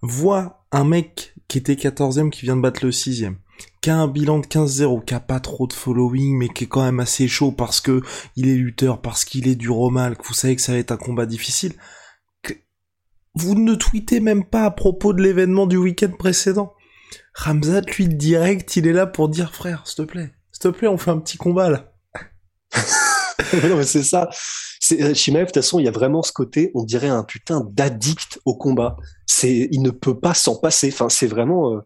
voit 0.00 0.64
un 0.70 0.84
mec 0.84 1.34
qui 1.48 1.58
était 1.58 1.74
14ème 1.74 2.30
qui 2.30 2.42
vient 2.42 2.56
de 2.56 2.62
battre 2.62 2.84
le 2.84 2.92
6ème, 2.92 3.34
qui 3.80 3.90
a 3.90 3.96
un 3.96 4.06
bilan 4.06 4.38
de 4.38 4.46
15-0, 4.46 5.04
qui 5.04 5.14
a 5.14 5.20
pas 5.20 5.40
trop 5.40 5.66
de 5.66 5.72
following, 5.72 6.38
mais 6.38 6.48
qui 6.48 6.64
est 6.64 6.68
quand 6.68 6.84
même 6.84 7.00
assez 7.00 7.26
chaud 7.26 7.50
parce 7.50 7.80
que 7.80 8.00
il 8.36 8.48
est 8.48 8.54
lutteur, 8.54 9.00
parce 9.02 9.24
qu'il 9.24 9.48
est 9.48 9.56
du 9.56 9.70
Romal, 9.70 10.16
que 10.16 10.26
vous 10.26 10.34
savez 10.34 10.54
que 10.54 10.62
ça 10.62 10.72
va 10.72 10.78
être 10.78 10.92
un 10.92 10.96
combat 10.96 11.26
difficile 11.26 11.74
vous 13.34 13.54
ne 13.54 13.74
tweetez 13.74 14.20
même 14.20 14.44
pas 14.44 14.64
à 14.64 14.70
propos 14.70 15.12
de 15.12 15.22
l'événement 15.22 15.66
du 15.66 15.76
week-end 15.76 16.12
précédent. 16.18 16.72
Ramzat, 17.34 17.82
lui, 17.82 18.08
direct, 18.08 18.76
il 18.76 18.86
est 18.86 18.92
là 18.92 19.06
pour 19.06 19.28
dire, 19.28 19.54
frère, 19.54 19.82
s'il 19.86 19.96
te 19.96 20.02
plaît, 20.02 20.32
s'il 20.52 20.62
te 20.62 20.68
plaît, 20.68 20.88
on 20.88 20.98
fait 20.98 21.10
un 21.10 21.18
petit 21.18 21.36
combat, 21.36 21.68
là. 21.68 21.92
non, 23.68 23.76
mais 23.76 23.84
c'est 23.84 24.02
ça. 24.02 24.28
C'est, 24.80 25.02
euh, 25.02 25.14
Shimaev, 25.14 25.46
de 25.46 25.46
toute 25.46 25.62
façon, 25.62 25.80
il 25.80 25.84
y 25.84 25.88
a 25.88 25.92
vraiment 25.92 26.22
ce 26.22 26.32
côté, 26.32 26.70
on 26.74 26.84
dirait 26.84 27.08
un 27.08 27.24
putain 27.24 27.66
d'addict 27.72 28.38
au 28.44 28.56
combat. 28.56 28.96
C'est, 29.26 29.68
il 29.72 29.82
ne 29.82 29.90
peut 29.90 30.18
pas 30.18 30.34
s'en 30.34 30.56
passer. 30.56 30.90
Enfin, 30.92 31.08
c'est 31.08 31.26
vraiment, 31.26 31.74
euh, 31.74 31.80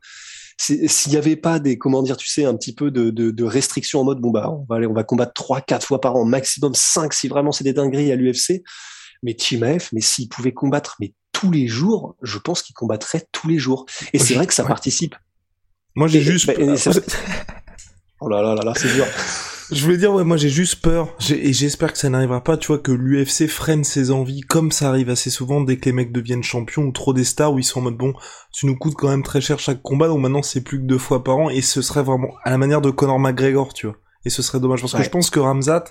s'il 0.58 1.12
y 1.12 1.16
avait 1.16 1.36
pas 1.36 1.60
des, 1.60 1.78
comment 1.78 2.02
dire, 2.02 2.16
tu 2.16 2.28
sais, 2.28 2.44
un 2.44 2.54
petit 2.54 2.74
peu 2.74 2.90
de, 2.90 3.10
de, 3.10 3.44
restrictions 3.44 4.00
en 4.00 4.04
mode, 4.04 4.20
bon, 4.20 4.30
bah, 4.30 4.50
on 4.50 4.66
va 4.68 4.76
aller, 4.76 4.86
on 4.86 4.94
va 4.94 5.04
combattre 5.04 5.32
trois, 5.32 5.60
quatre 5.60 5.86
fois 5.86 6.00
par 6.00 6.16
an, 6.16 6.24
maximum 6.24 6.74
cinq 6.74 7.14
si 7.14 7.28
vraiment 7.28 7.52
c'est 7.52 7.64
des 7.64 7.72
dingueries 7.72 8.12
à 8.12 8.16
l'UFC. 8.16 8.62
Mais 9.22 9.36
Chimaev, 9.38 9.88
mais 9.92 10.00
s'il 10.00 10.28
pouvait 10.28 10.52
combattre, 10.52 10.96
mais 11.00 11.14
tous 11.38 11.52
les 11.52 11.68
jours, 11.68 12.16
je 12.20 12.36
pense 12.38 12.62
qu'il 12.62 12.74
combattrait 12.74 13.28
tous 13.30 13.46
les 13.46 13.58
jours. 13.58 13.86
Et 14.12 14.18
c'est 14.18 14.34
vrai 14.34 14.46
que 14.46 14.54
ça 14.54 14.64
participe. 14.64 15.14
Moi, 15.94 16.08
j'ai 16.08 16.20
juste. 16.20 16.50
oh 18.20 18.28
là 18.28 18.42
là 18.42 18.56
là 18.56 18.62
là, 18.64 18.72
c'est 18.74 18.92
dur. 18.92 19.06
Je 19.70 19.84
voulais 19.84 19.98
dire, 19.98 20.12
ouais, 20.14 20.24
moi 20.24 20.38
j'ai 20.38 20.48
juste 20.48 20.76
peur, 20.76 21.14
et 21.28 21.52
j'espère 21.52 21.92
que 21.92 21.98
ça 21.98 22.08
n'arrivera 22.08 22.42
pas, 22.42 22.56
tu 22.56 22.68
vois, 22.68 22.78
que 22.78 22.90
l'UFC 22.90 23.46
freine 23.46 23.84
ses 23.84 24.10
envies, 24.10 24.40
comme 24.40 24.72
ça 24.72 24.88
arrive 24.88 25.10
assez 25.10 25.28
souvent 25.28 25.60
dès 25.60 25.76
que 25.76 25.84
les 25.84 25.92
mecs 25.92 26.10
deviennent 26.10 26.42
champions 26.42 26.84
ou 26.84 26.92
trop 26.92 27.12
des 27.12 27.24
stars, 27.24 27.52
où 27.52 27.58
ils 27.58 27.64
sont 27.64 27.80
en 27.80 27.82
mode, 27.82 27.98
bon, 27.98 28.14
tu 28.50 28.64
nous 28.64 28.78
coûtes 28.78 28.94
quand 28.94 29.10
même 29.10 29.22
très 29.22 29.42
cher 29.42 29.58
chaque 29.58 29.82
combat, 29.82 30.08
donc 30.08 30.20
maintenant 30.20 30.42
c'est 30.42 30.62
plus 30.62 30.78
que 30.78 30.86
deux 30.86 30.96
fois 30.96 31.22
par 31.22 31.36
an, 31.36 31.50
et 31.50 31.60
ce 31.60 31.82
serait 31.82 32.02
vraiment 32.02 32.32
à 32.44 32.50
la 32.50 32.56
manière 32.56 32.80
de 32.80 32.88
Conor 32.88 33.18
McGregor, 33.18 33.74
tu 33.74 33.88
vois. 33.88 33.96
Et 34.24 34.30
ce 34.30 34.40
serait 34.40 34.58
dommage, 34.58 34.80
parce 34.80 34.94
que 34.94 35.02
je 35.02 35.10
pense 35.10 35.28
que 35.28 35.38
Ramzat, 35.38 35.84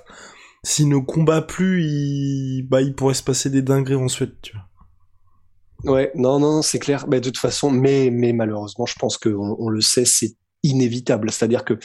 s'il 0.63 0.89
ne 0.89 0.97
combat 0.97 1.43
plus, 1.43 1.83
il, 1.83 2.67
bah, 2.67 2.81
il 2.81 2.95
pourrait 2.95 3.13
se 3.13 3.21
passer 3.21 3.51
des 3.51 3.61
dingueries 3.61 3.93
ensuite, 3.93 4.41
tu 4.41 4.53
vois. 4.53 4.66
Ouais, 5.87 6.11
non, 6.15 6.39
non, 6.39 6.61
c'est 6.61 6.79
clair. 6.79 7.07
Mais 7.07 7.19
de 7.21 7.29
toute 7.29 7.37
façon, 7.37 7.71
mais, 7.71 8.09
mais 8.11 8.33
malheureusement, 8.33 8.85
je 8.85 8.95
pense 8.95 9.17
qu'on 9.17 9.55
on 9.57 9.69
le 9.69 9.81
sait, 9.81 10.05
c'est 10.05 10.35
inévitable. 10.63 11.31
C'est-à-dire 11.31 11.63
que 11.63 11.79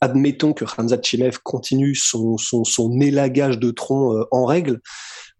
admettons 0.00 0.52
que 0.52 0.64
Ramzat 0.64 1.00
Chimev 1.02 1.38
continue 1.44 1.94
son, 1.94 2.36
son, 2.38 2.64
son 2.64 3.00
élagage 3.00 3.58
de 3.58 3.70
tronc 3.70 4.14
euh, 4.14 4.24
en 4.32 4.44
règle, 4.44 4.80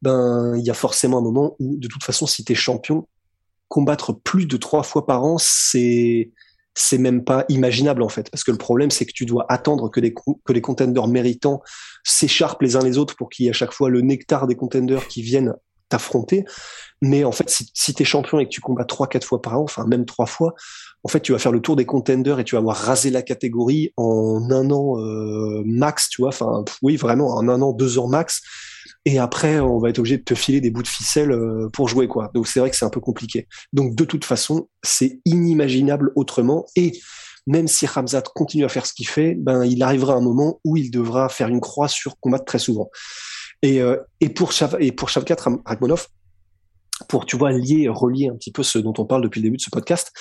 ben 0.02 0.54
il 0.56 0.64
y 0.64 0.70
a 0.70 0.74
forcément 0.74 1.18
un 1.18 1.22
moment 1.22 1.56
où, 1.58 1.76
de 1.78 1.88
toute 1.88 2.04
façon, 2.04 2.26
si 2.26 2.44
tu 2.44 2.52
es 2.52 2.54
champion, 2.54 3.08
combattre 3.68 4.12
plus 4.12 4.46
de 4.46 4.56
trois 4.56 4.82
fois 4.82 5.06
par 5.06 5.24
an, 5.24 5.36
c'est 5.38 6.30
c'est 6.74 6.96
même 6.96 7.22
pas 7.22 7.44
imaginable 7.50 8.02
en 8.02 8.08
fait, 8.08 8.30
parce 8.30 8.44
que 8.44 8.50
le 8.50 8.56
problème 8.56 8.90
c'est 8.90 9.04
que 9.04 9.12
tu 9.12 9.26
dois 9.26 9.44
attendre 9.50 9.90
que 9.90 10.00
les 10.00 10.14
que 10.14 10.52
les 10.52 10.60
contenders 10.62 11.06
méritants 11.06 11.60
s'écharpent 12.02 12.62
les 12.62 12.76
uns 12.76 12.82
les 12.82 12.96
autres 12.96 13.14
pour 13.14 13.28
qu'il 13.28 13.44
y 13.44 13.48
ait 13.48 13.50
à 13.50 13.54
chaque 13.54 13.72
fois 13.72 13.90
le 13.90 14.00
nectar 14.00 14.46
des 14.46 14.56
contenders 14.56 15.06
qui 15.08 15.22
viennent 15.22 15.54
t'affronter. 15.92 16.44
Mais 17.00 17.24
en 17.24 17.32
fait, 17.32 17.48
si, 17.48 17.70
si 17.74 17.94
tu 17.94 18.02
es 18.02 18.06
champion 18.06 18.38
et 18.38 18.44
que 18.44 18.50
tu 18.50 18.60
combats 18.60 18.84
trois, 18.84 19.06
quatre 19.06 19.24
fois 19.24 19.42
par 19.42 19.58
an, 19.58 19.64
enfin 19.64 19.84
même 19.86 20.04
trois 20.04 20.26
fois, 20.26 20.54
en 21.04 21.08
fait, 21.08 21.20
tu 21.20 21.32
vas 21.32 21.38
faire 21.38 21.52
le 21.52 21.60
tour 21.60 21.76
des 21.76 21.84
contenders 21.84 22.38
et 22.38 22.44
tu 22.44 22.54
vas 22.54 22.60
avoir 22.60 22.76
rasé 22.76 23.10
la 23.10 23.22
catégorie 23.22 23.92
en 23.96 24.50
un 24.50 24.70
an 24.70 24.98
euh, 24.98 25.62
max, 25.64 26.08
tu 26.08 26.22
vois. 26.22 26.28
Enfin, 26.28 26.64
oui, 26.80 26.96
vraiment, 26.96 27.34
en 27.34 27.48
un 27.48 27.60
an, 27.60 27.72
deux 27.72 27.98
ans 27.98 28.08
max. 28.08 28.40
Et 29.04 29.18
après, 29.18 29.58
on 29.58 29.78
va 29.78 29.90
être 29.90 29.98
obligé 29.98 30.18
de 30.18 30.22
te 30.22 30.34
filer 30.34 30.60
des 30.60 30.70
bouts 30.70 30.82
de 30.82 30.88
ficelle 30.88 31.32
euh, 31.32 31.68
pour 31.72 31.88
jouer, 31.88 32.06
quoi. 32.06 32.30
Donc 32.34 32.46
c'est 32.46 32.60
vrai 32.60 32.70
que 32.70 32.76
c'est 32.76 32.84
un 32.84 32.90
peu 32.90 33.00
compliqué. 33.00 33.48
Donc 33.72 33.96
de 33.96 34.04
toute 34.04 34.24
façon, 34.24 34.68
c'est 34.84 35.20
inimaginable 35.24 36.12
autrement. 36.14 36.66
Et 36.76 36.92
même 37.48 37.66
si 37.66 37.86
Ramzat 37.86 38.22
continue 38.34 38.64
à 38.64 38.68
faire 38.68 38.86
ce 38.86 38.92
qu'il 38.92 39.08
fait, 39.08 39.34
ben 39.34 39.64
il 39.64 39.82
arrivera 39.82 40.14
un 40.14 40.20
moment 40.20 40.60
où 40.64 40.76
il 40.76 40.92
devra 40.92 41.28
faire 41.28 41.48
une 41.48 41.60
croix 41.60 41.88
sur 41.88 42.18
combattre 42.20 42.44
très 42.44 42.60
souvent. 42.60 42.88
Et, 43.62 43.80
euh, 43.80 43.96
et 44.20 44.28
pour 44.28 44.52
Shav 44.52 44.76
et 44.80 44.92
pour 44.92 45.08
Shavkat 45.08 45.36
Rachmanov, 45.64 46.08
pour 47.08 47.26
tu 47.26 47.36
vois 47.36 47.52
lier 47.52 47.88
relier 47.88 48.28
un 48.28 48.36
petit 48.36 48.52
peu 48.52 48.62
ce 48.62 48.78
dont 48.78 48.94
on 48.98 49.04
parle 49.04 49.22
depuis 49.22 49.40
le 49.40 49.44
début 49.44 49.56
de 49.56 49.62
ce 49.62 49.70
podcast. 49.70 50.12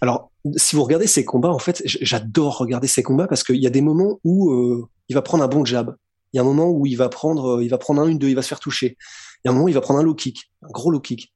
Alors 0.00 0.30
si 0.56 0.76
vous 0.76 0.82
regardez 0.82 1.06
ces 1.06 1.24
combats 1.24 1.50
en 1.50 1.58
fait, 1.58 1.82
j'adore 1.84 2.58
regarder 2.58 2.88
ces 2.88 3.02
combats 3.02 3.26
parce 3.26 3.44
qu'il 3.44 3.56
y 3.56 3.66
a 3.66 3.70
des 3.70 3.80
moments 3.80 4.20
où 4.24 4.52
euh, 4.52 4.88
il 5.08 5.14
va 5.14 5.22
prendre 5.22 5.44
un 5.44 5.48
bon 5.48 5.64
jab, 5.64 5.94
il 6.32 6.36
y 6.36 6.40
a 6.40 6.42
un 6.42 6.46
moment 6.46 6.70
où 6.70 6.86
il 6.86 6.96
va 6.96 7.08
prendre 7.08 7.58
euh, 7.58 7.64
il 7.64 7.68
va 7.68 7.78
prendre 7.78 8.00
un 8.00 8.08
une 8.08 8.18
deux, 8.18 8.28
il 8.28 8.36
va 8.36 8.42
se 8.42 8.48
faire 8.48 8.60
toucher. 8.60 8.96
Il 9.44 9.48
y 9.48 9.48
a 9.48 9.50
un 9.50 9.54
moment 9.54 9.66
où 9.66 9.68
il 9.68 9.74
va 9.74 9.80
prendre 9.80 10.00
un 10.00 10.02
low 10.02 10.14
kick, 10.14 10.50
un 10.62 10.70
gros 10.70 10.90
low 10.90 11.00
kick. 11.00 11.32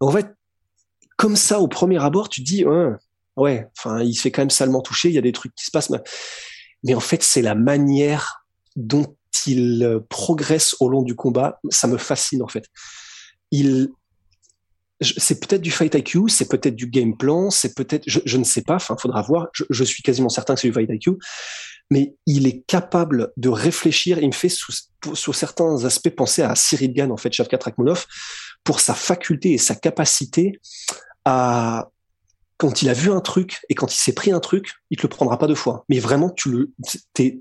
Donc, 0.00 0.10
en 0.10 0.12
fait, 0.12 0.26
comme 1.16 1.36
ça 1.36 1.60
au 1.60 1.68
premier 1.68 2.02
abord, 2.02 2.28
tu 2.28 2.42
te 2.42 2.46
dis 2.46 2.64
ouais, 3.36 3.68
enfin 3.78 4.02
il 4.02 4.14
se 4.14 4.22
fait 4.22 4.30
quand 4.30 4.42
même 4.42 4.50
salement 4.50 4.80
toucher, 4.80 5.08
il 5.08 5.14
y 5.14 5.18
a 5.18 5.22
des 5.22 5.32
trucs 5.32 5.54
qui 5.54 5.64
se 5.64 5.70
passent 5.70 5.92
mais 6.84 6.94
en 6.94 7.00
fait, 7.00 7.22
c'est 7.22 7.42
la 7.42 7.54
manière 7.54 8.46
dont 8.76 9.16
il 9.46 10.00
progresse 10.08 10.76
au 10.80 10.88
long 10.88 11.02
du 11.02 11.14
combat, 11.14 11.60
ça 11.70 11.86
me 11.86 11.98
fascine 11.98 12.42
en 12.42 12.48
fait. 12.48 12.66
Il 13.50 13.90
c'est 15.00 15.40
peut-être 15.40 15.60
du 15.60 15.70
fight 15.70 15.94
IQ, 15.94 16.28
c'est 16.28 16.48
peut-être 16.48 16.76
du 16.76 16.86
game 16.86 17.16
plan, 17.16 17.50
c'est 17.50 17.74
peut-être, 17.74 18.04
je, 18.06 18.36
ne 18.36 18.44
sais 18.44 18.62
pas, 18.62 18.76
enfin, 18.76 18.96
faudra 18.96 19.22
voir. 19.22 19.48
Je, 19.52 19.84
suis 19.84 20.02
quasiment 20.02 20.28
certain 20.28 20.54
que 20.54 20.60
c'est 20.60 20.68
du 20.68 20.74
fight 20.74 20.88
IQ, 20.90 21.18
mais 21.90 22.14
il 22.26 22.46
est 22.46 22.62
capable 22.66 23.32
de 23.36 23.48
réfléchir. 23.48 24.18
Il 24.18 24.28
me 24.28 24.32
fait 24.32 24.48
sur 24.48 25.34
certains 25.34 25.84
aspects 25.84 26.10
penser 26.10 26.42
à 26.42 26.54
Cyril 26.54 26.92
Gann, 26.92 27.10
en 27.10 27.16
fait, 27.16 27.32
Shavkat 27.32 27.58
Rakhmonov, 27.62 28.06
pour 28.62 28.80
sa 28.80 28.94
faculté 28.94 29.52
et 29.52 29.58
sa 29.58 29.74
capacité 29.74 30.60
à, 31.24 31.90
quand 32.56 32.82
il 32.82 32.88
a 32.88 32.94
vu 32.94 33.10
un 33.10 33.20
truc 33.20 33.60
et 33.68 33.74
quand 33.74 33.92
il 33.92 33.98
s'est 33.98 34.14
pris 34.14 34.30
un 34.32 34.40
truc, 34.40 34.74
il 34.90 34.96
te 34.96 35.02
le 35.02 35.08
prendra 35.08 35.38
pas 35.38 35.46
deux 35.46 35.54
fois. 35.54 35.84
Mais 35.88 35.98
vraiment, 35.98 36.30
tu 36.30 36.50
le, 36.50 36.72
t'es, 37.12 37.40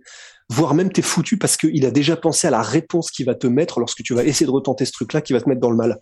voire 0.50 0.73
même 0.73 0.91
t'es 0.91 1.01
foutu 1.01 1.38
parce 1.38 1.57
qu'il 1.57 1.85
a 1.85 1.91
déjà 1.91 2.15
pensé 2.15 2.47
à 2.47 2.51
la 2.51 2.62
réponse 2.62 3.12
qu'il 3.12 3.25
va 3.25 3.35
te 3.35 3.47
mettre 3.47 3.79
lorsque 3.79 4.03
tu 4.03 4.13
vas 4.13 4.23
essayer 4.23 4.45
de 4.45 4.51
retenter 4.51 4.85
ce 4.85 4.91
truc-là 4.91 5.21
qui 5.21 5.33
va 5.33 5.41
te 5.41 5.50
mettre 5.50 5.62
dans 5.62 5.71
le 5.71 5.77
mal. 5.77 6.00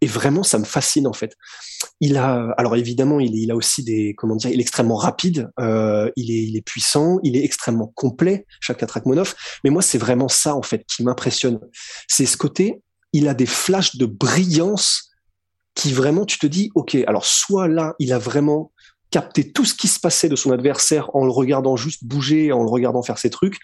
Et 0.00 0.06
vraiment, 0.06 0.42
ça 0.42 0.58
me 0.58 0.64
fascine 0.64 1.06
en 1.06 1.12
fait. 1.12 1.34
Il 2.00 2.16
a, 2.16 2.54
alors 2.56 2.76
évidemment, 2.76 3.18
il, 3.18 3.50
a 3.50 3.56
aussi 3.56 3.82
des, 3.82 4.14
comment 4.16 4.36
dire, 4.36 4.50
il 4.50 4.58
est 4.58 4.62
extrêmement 4.62 4.96
rapide, 4.96 5.50
euh, 5.58 6.10
il 6.16 6.56
est, 6.56 6.60
puissant, 6.62 7.18
il 7.24 7.36
est 7.36 7.44
extrêmement 7.44 7.92
complet, 7.96 8.46
chaque 8.60 8.84
Monov. 9.06 9.34
Mais 9.64 9.70
moi, 9.70 9.82
c'est 9.82 9.98
vraiment 9.98 10.28
ça 10.28 10.54
en 10.54 10.62
fait 10.62 10.84
qui 10.86 11.02
m'impressionne. 11.02 11.58
C'est 12.06 12.26
ce 12.26 12.36
côté, 12.36 12.82
il 13.12 13.28
a 13.28 13.34
des 13.34 13.46
flashs 13.46 13.96
de 13.96 14.06
brillance 14.06 15.10
qui 15.74 15.92
vraiment, 15.92 16.24
tu 16.24 16.38
te 16.38 16.46
dis, 16.46 16.70
ok, 16.74 16.96
alors 17.06 17.24
soit 17.24 17.68
là, 17.68 17.94
il 17.98 18.12
a 18.12 18.18
vraiment 18.18 18.72
capté 19.10 19.52
tout 19.52 19.64
ce 19.64 19.74
qui 19.74 19.88
se 19.88 19.98
passait 19.98 20.28
de 20.28 20.36
son 20.36 20.50
adversaire 20.50 21.14
en 21.14 21.24
le 21.24 21.30
regardant 21.30 21.76
juste 21.76 22.04
bouger, 22.04 22.52
en 22.52 22.62
le 22.62 22.68
regardant 22.68 23.02
faire 23.02 23.18
ses 23.18 23.30
trucs, 23.30 23.58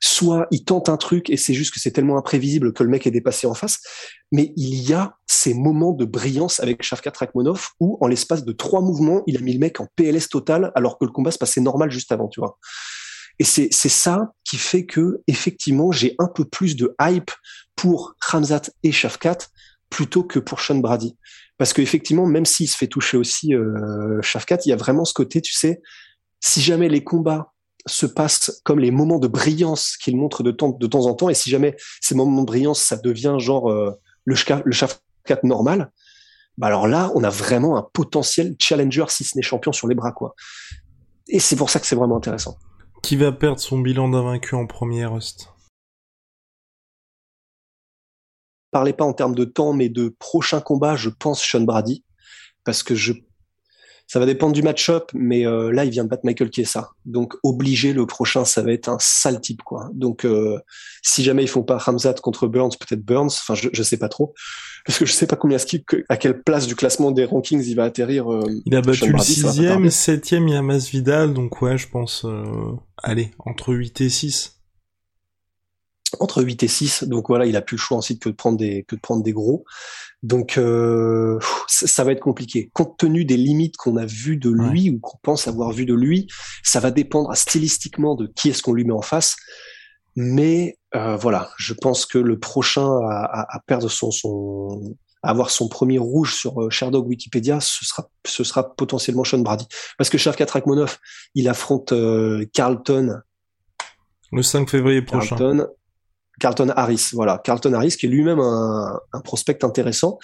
soit 0.00 0.46
il 0.50 0.64
tente 0.64 0.88
un 0.88 0.96
truc 0.96 1.30
et 1.30 1.36
c'est 1.36 1.54
juste 1.54 1.72
que 1.72 1.80
c'est 1.80 1.92
tellement 1.92 2.18
imprévisible 2.18 2.72
que 2.72 2.82
le 2.82 2.90
mec 2.90 3.06
est 3.06 3.10
dépassé 3.10 3.46
en 3.46 3.54
face. 3.54 3.80
Mais 4.32 4.52
il 4.56 4.74
y 4.74 4.92
a 4.92 5.14
ces 5.26 5.54
moments 5.54 5.92
de 5.92 6.04
brillance 6.04 6.60
avec 6.60 6.82
Shavkat 6.82 7.12
Rakhmonov 7.18 7.68
où, 7.80 7.98
en 8.00 8.06
l'espace 8.06 8.44
de 8.44 8.52
trois 8.52 8.80
mouvements, 8.80 9.22
il 9.26 9.36
a 9.36 9.40
mis 9.40 9.52
le 9.52 9.60
mec 9.60 9.80
en 9.80 9.86
PLS 9.96 10.28
total 10.28 10.72
alors 10.74 10.98
que 10.98 11.04
le 11.04 11.12
combat 11.12 11.30
se 11.30 11.38
passait 11.38 11.60
normal 11.60 11.90
juste 11.90 12.12
avant, 12.12 12.28
tu 12.28 12.40
vois. 12.40 12.58
Et 13.38 13.44
c'est 13.44 13.70
ça 13.70 14.32
qui 14.44 14.56
fait 14.56 14.84
que, 14.84 15.22
effectivement, 15.26 15.90
j'ai 15.90 16.14
un 16.18 16.28
peu 16.28 16.44
plus 16.44 16.76
de 16.76 16.94
hype 17.00 17.30
pour 17.76 18.14
Ramzat 18.20 18.62
et 18.82 18.92
Shavkat 18.92 19.38
plutôt 19.92 20.24
que 20.24 20.38
pour 20.38 20.60
Sean 20.60 20.76
Brady. 20.76 21.18
Parce 21.58 21.74
qu'effectivement, 21.74 22.24
même 22.24 22.46
s'il 22.46 22.66
se 22.66 22.76
fait 22.78 22.86
toucher 22.86 23.18
aussi 23.18 23.54
euh, 23.54 24.20
Shavkat, 24.22 24.60
il 24.64 24.70
y 24.70 24.72
a 24.72 24.76
vraiment 24.76 25.04
ce 25.04 25.12
côté, 25.12 25.42
tu 25.42 25.52
sais, 25.52 25.82
si 26.40 26.62
jamais 26.62 26.88
les 26.88 27.04
combats 27.04 27.52
se 27.84 28.06
passe 28.06 28.62
comme 28.64 28.78
les 28.78 28.90
moments 28.90 29.18
de 29.18 29.28
brillance 29.28 29.98
qu'il 29.98 30.16
montre 30.16 30.42
de 30.42 30.50
temps, 30.50 30.78
en 30.78 31.14
temps. 31.14 31.28
Et 31.28 31.34
si 31.34 31.50
jamais 31.50 31.76
ces 32.00 32.14
moments 32.14 32.40
de 32.40 32.46
brillance, 32.46 32.80
ça 32.80 32.96
devient 32.96 33.36
genre 33.38 33.70
euh, 33.70 33.90
le, 34.24 34.34
le 34.64 34.72
shaft 34.72 35.02
normal, 35.42 35.92
bah 36.56 36.68
alors 36.68 36.88
là, 36.88 37.12
on 37.14 37.22
a 37.22 37.30
vraiment 37.30 37.76
un 37.76 37.86
potentiel 37.92 38.56
challenger, 38.58 39.04
si 39.08 39.24
ce 39.24 39.36
n'est 39.36 39.42
champion, 39.42 39.72
sur 39.72 39.88
les 39.88 39.94
bras. 39.94 40.12
quoi. 40.12 40.34
Et 41.28 41.38
c'est 41.38 41.56
pour 41.56 41.68
ça 41.68 41.80
que 41.80 41.86
c'est 41.86 41.96
vraiment 41.96 42.16
intéressant. 42.16 42.56
Qui 43.02 43.16
va 43.16 43.30
perdre 43.30 43.60
son 43.60 43.78
bilan 43.78 44.08
d'invaincu 44.08 44.54
en 44.54 44.66
premier, 44.66 45.04
Rust? 45.04 45.51
Parlez 48.72 48.92
pas 48.92 49.04
en 49.04 49.12
termes 49.12 49.36
de 49.36 49.44
temps, 49.44 49.72
mais 49.72 49.88
de 49.88 50.08
prochain 50.18 50.60
combat, 50.60 50.96
je 50.96 51.10
pense 51.10 51.40
Sean 51.40 51.60
Brady. 51.60 52.04
Parce 52.64 52.82
que 52.82 52.96
je 52.96 53.12
ça 54.12 54.18
va 54.18 54.26
dépendre 54.26 54.52
du 54.52 54.62
match-up, 54.62 55.10
mais 55.14 55.46
euh, 55.46 55.72
là, 55.72 55.86
il 55.86 55.90
vient 55.90 56.04
de 56.04 56.10
battre 56.10 56.26
Michael 56.26 56.50
Chiesa. 56.52 56.90
Donc, 57.06 57.32
obligé, 57.42 57.94
le 57.94 58.04
prochain, 58.04 58.44
ça 58.44 58.60
va 58.60 58.70
être 58.70 58.90
un 58.90 58.98
sale 59.00 59.40
type, 59.40 59.62
quoi. 59.62 59.88
Donc, 59.94 60.26
euh, 60.26 60.58
si 61.00 61.24
jamais 61.24 61.44
ils 61.44 61.48
font 61.48 61.62
pas 61.62 61.82
Hamzat 61.86 62.16
contre 62.22 62.46
Burns, 62.46 62.72
peut-être 62.78 63.02
Burns, 63.02 63.30
enfin, 63.30 63.54
je, 63.54 63.70
je 63.72 63.82
sais 63.82 63.96
pas 63.96 64.10
trop. 64.10 64.34
Parce 64.84 64.98
que 64.98 65.06
je 65.06 65.12
sais 65.12 65.26
pas 65.26 65.36
combien 65.36 65.56
à 66.10 66.16
quelle 66.18 66.42
place 66.42 66.66
du 66.66 66.76
classement 66.76 67.10
des 67.10 67.24
rankings 67.24 67.64
il 67.64 67.74
va 67.74 67.84
atterrir. 67.84 68.30
Euh, 68.30 68.44
il 68.66 68.76
a 68.76 68.82
battu 68.82 69.10
le 69.10 69.18
sixième, 69.18 69.88
septième, 69.88 70.46
il 70.46 70.54
y 70.54 70.56
a 70.58 70.62
Masvidal, 70.62 71.32
donc 71.32 71.62
ouais, 71.62 71.78
je 71.78 71.88
pense, 71.88 72.26
allez, 72.98 73.30
entre 73.38 73.72
8 73.72 74.02
et 74.02 74.10
6 74.10 74.61
entre 76.20 76.42
8 76.42 76.62
et 76.62 76.68
6. 76.68 77.04
Donc 77.04 77.28
voilà, 77.28 77.46
il 77.46 77.56
a 77.56 77.62
plus 77.62 77.76
le 77.76 77.80
choix 77.80 77.96
ensuite 77.96 78.22
que 78.22 78.28
de 78.28 78.34
prendre 78.34 78.58
des 78.58 78.84
que 78.84 78.96
de 78.96 79.00
prendre 79.00 79.22
des 79.22 79.32
gros. 79.32 79.64
Donc 80.22 80.56
euh, 80.58 81.38
ça 81.68 82.04
va 82.04 82.12
être 82.12 82.20
compliqué. 82.20 82.70
Compte 82.72 82.96
tenu 82.98 83.24
des 83.24 83.36
limites 83.36 83.76
qu'on 83.76 83.96
a 83.96 84.06
vues 84.06 84.36
de 84.36 84.50
lui 84.50 84.90
ou 84.90 85.00
qu'on 85.00 85.18
pense 85.22 85.48
avoir 85.48 85.72
vu 85.72 85.84
de 85.86 85.94
lui, 85.94 86.28
ça 86.62 86.80
va 86.80 86.90
dépendre 86.90 87.34
stylistiquement 87.36 88.14
de 88.14 88.26
qui 88.26 88.50
est-ce 88.50 88.62
qu'on 88.62 88.72
lui 88.72 88.84
met 88.84 88.92
en 88.92 89.02
face. 89.02 89.36
Mais 90.14 90.78
euh, 90.94 91.16
voilà, 91.16 91.50
je 91.56 91.72
pense 91.72 92.06
que 92.06 92.18
le 92.18 92.38
prochain 92.38 92.86
à, 93.08 93.46
à, 93.56 93.60
perdre 93.66 93.88
son, 93.88 94.10
son 94.10 94.96
à 95.22 95.30
avoir 95.30 95.50
son 95.50 95.68
premier 95.68 95.98
rouge 95.98 96.34
sur 96.34 96.62
euh, 96.62 96.70
Sherdog 96.70 97.06
Wikipédia, 97.06 97.60
ce 97.60 97.84
sera 97.84 98.08
ce 98.26 98.44
sera 98.44 98.74
potentiellement 98.74 99.24
Sean 99.24 99.38
Brady. 99.38 99.66
Parce 99.96 100.10
que 100.10 100.18
Shavkat 100.18 100.46
Rakhmonov, 100.50 100.98
il 101.34 101.48
affronte 101.48 101.92
euh, 101.92 102.44
Carlton 102.52 103.20
le 104.32 104.42
5 104.42 104.68
février 104.68 105.02
prochain. 105.02 105.36
Carlton, 105.36 105.68
Carlton 106.40 106.70
Harris, 106.74 107.10
voilà, 107.12 107.40
Carlton 107.44 107.72
Harris 107.74 107.96
qui 107.98 108.06
est 108.06 108.08
lui-même 108.08 108.40
un, 108.40 109.00
prospect 109.24 109.64
intéressant. 109.64 110.18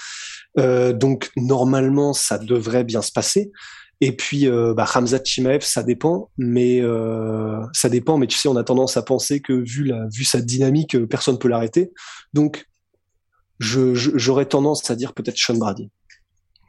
Euh, 0.59 0.93
donc 0.93 1.31
normalement, 1.37 2.12
ça 2.12 2.38
devrait 2.38 2.85
bien 2.85 3.03
se 3.03 3.12
passer. 3.12 3.53
Et 4.00 4.12
puis, 4.12 4.47
euh, 4.47 4.75
bah, 4.75 4.87
Hamza 4.95 5.19
Chimaev, 5.23 5.62
ça 5.62 5.83
dépend, 5.83 6.31
mais 6.38 6.81
euh, 6.81 7.61
ça 7.73 7.88
dépend. 7.88 8.17
Mais 8.17 8.29
tu 8.29 8.38
sais, 8.38 8.49
on 8.49 8.57
a 8.57 8.62
tendance 8.62 8.97
à 8.97 9.03
penser 9.03 9.41
que 9.41 9.53
vu 9.53 9.85
la, 9.85 10.07
vu 10.12 10.25
sa 10.25 10.41
dynamique, 10.41 10.95
euh, 10.95 11.07
personne 11.07 11.38
peut 11.38 11.49
l'arrêter. 11.49 11.91
Donc, 12.33 12.67
je, 13.59 13.95
j'aurais 13.95 14.47
tendance 14.47 14.88
à 14.88 14.95
dire 14.95 15.15
peut-être 15.15 15.37
Sean 15.37 15.57
Brady. 15.57 15.91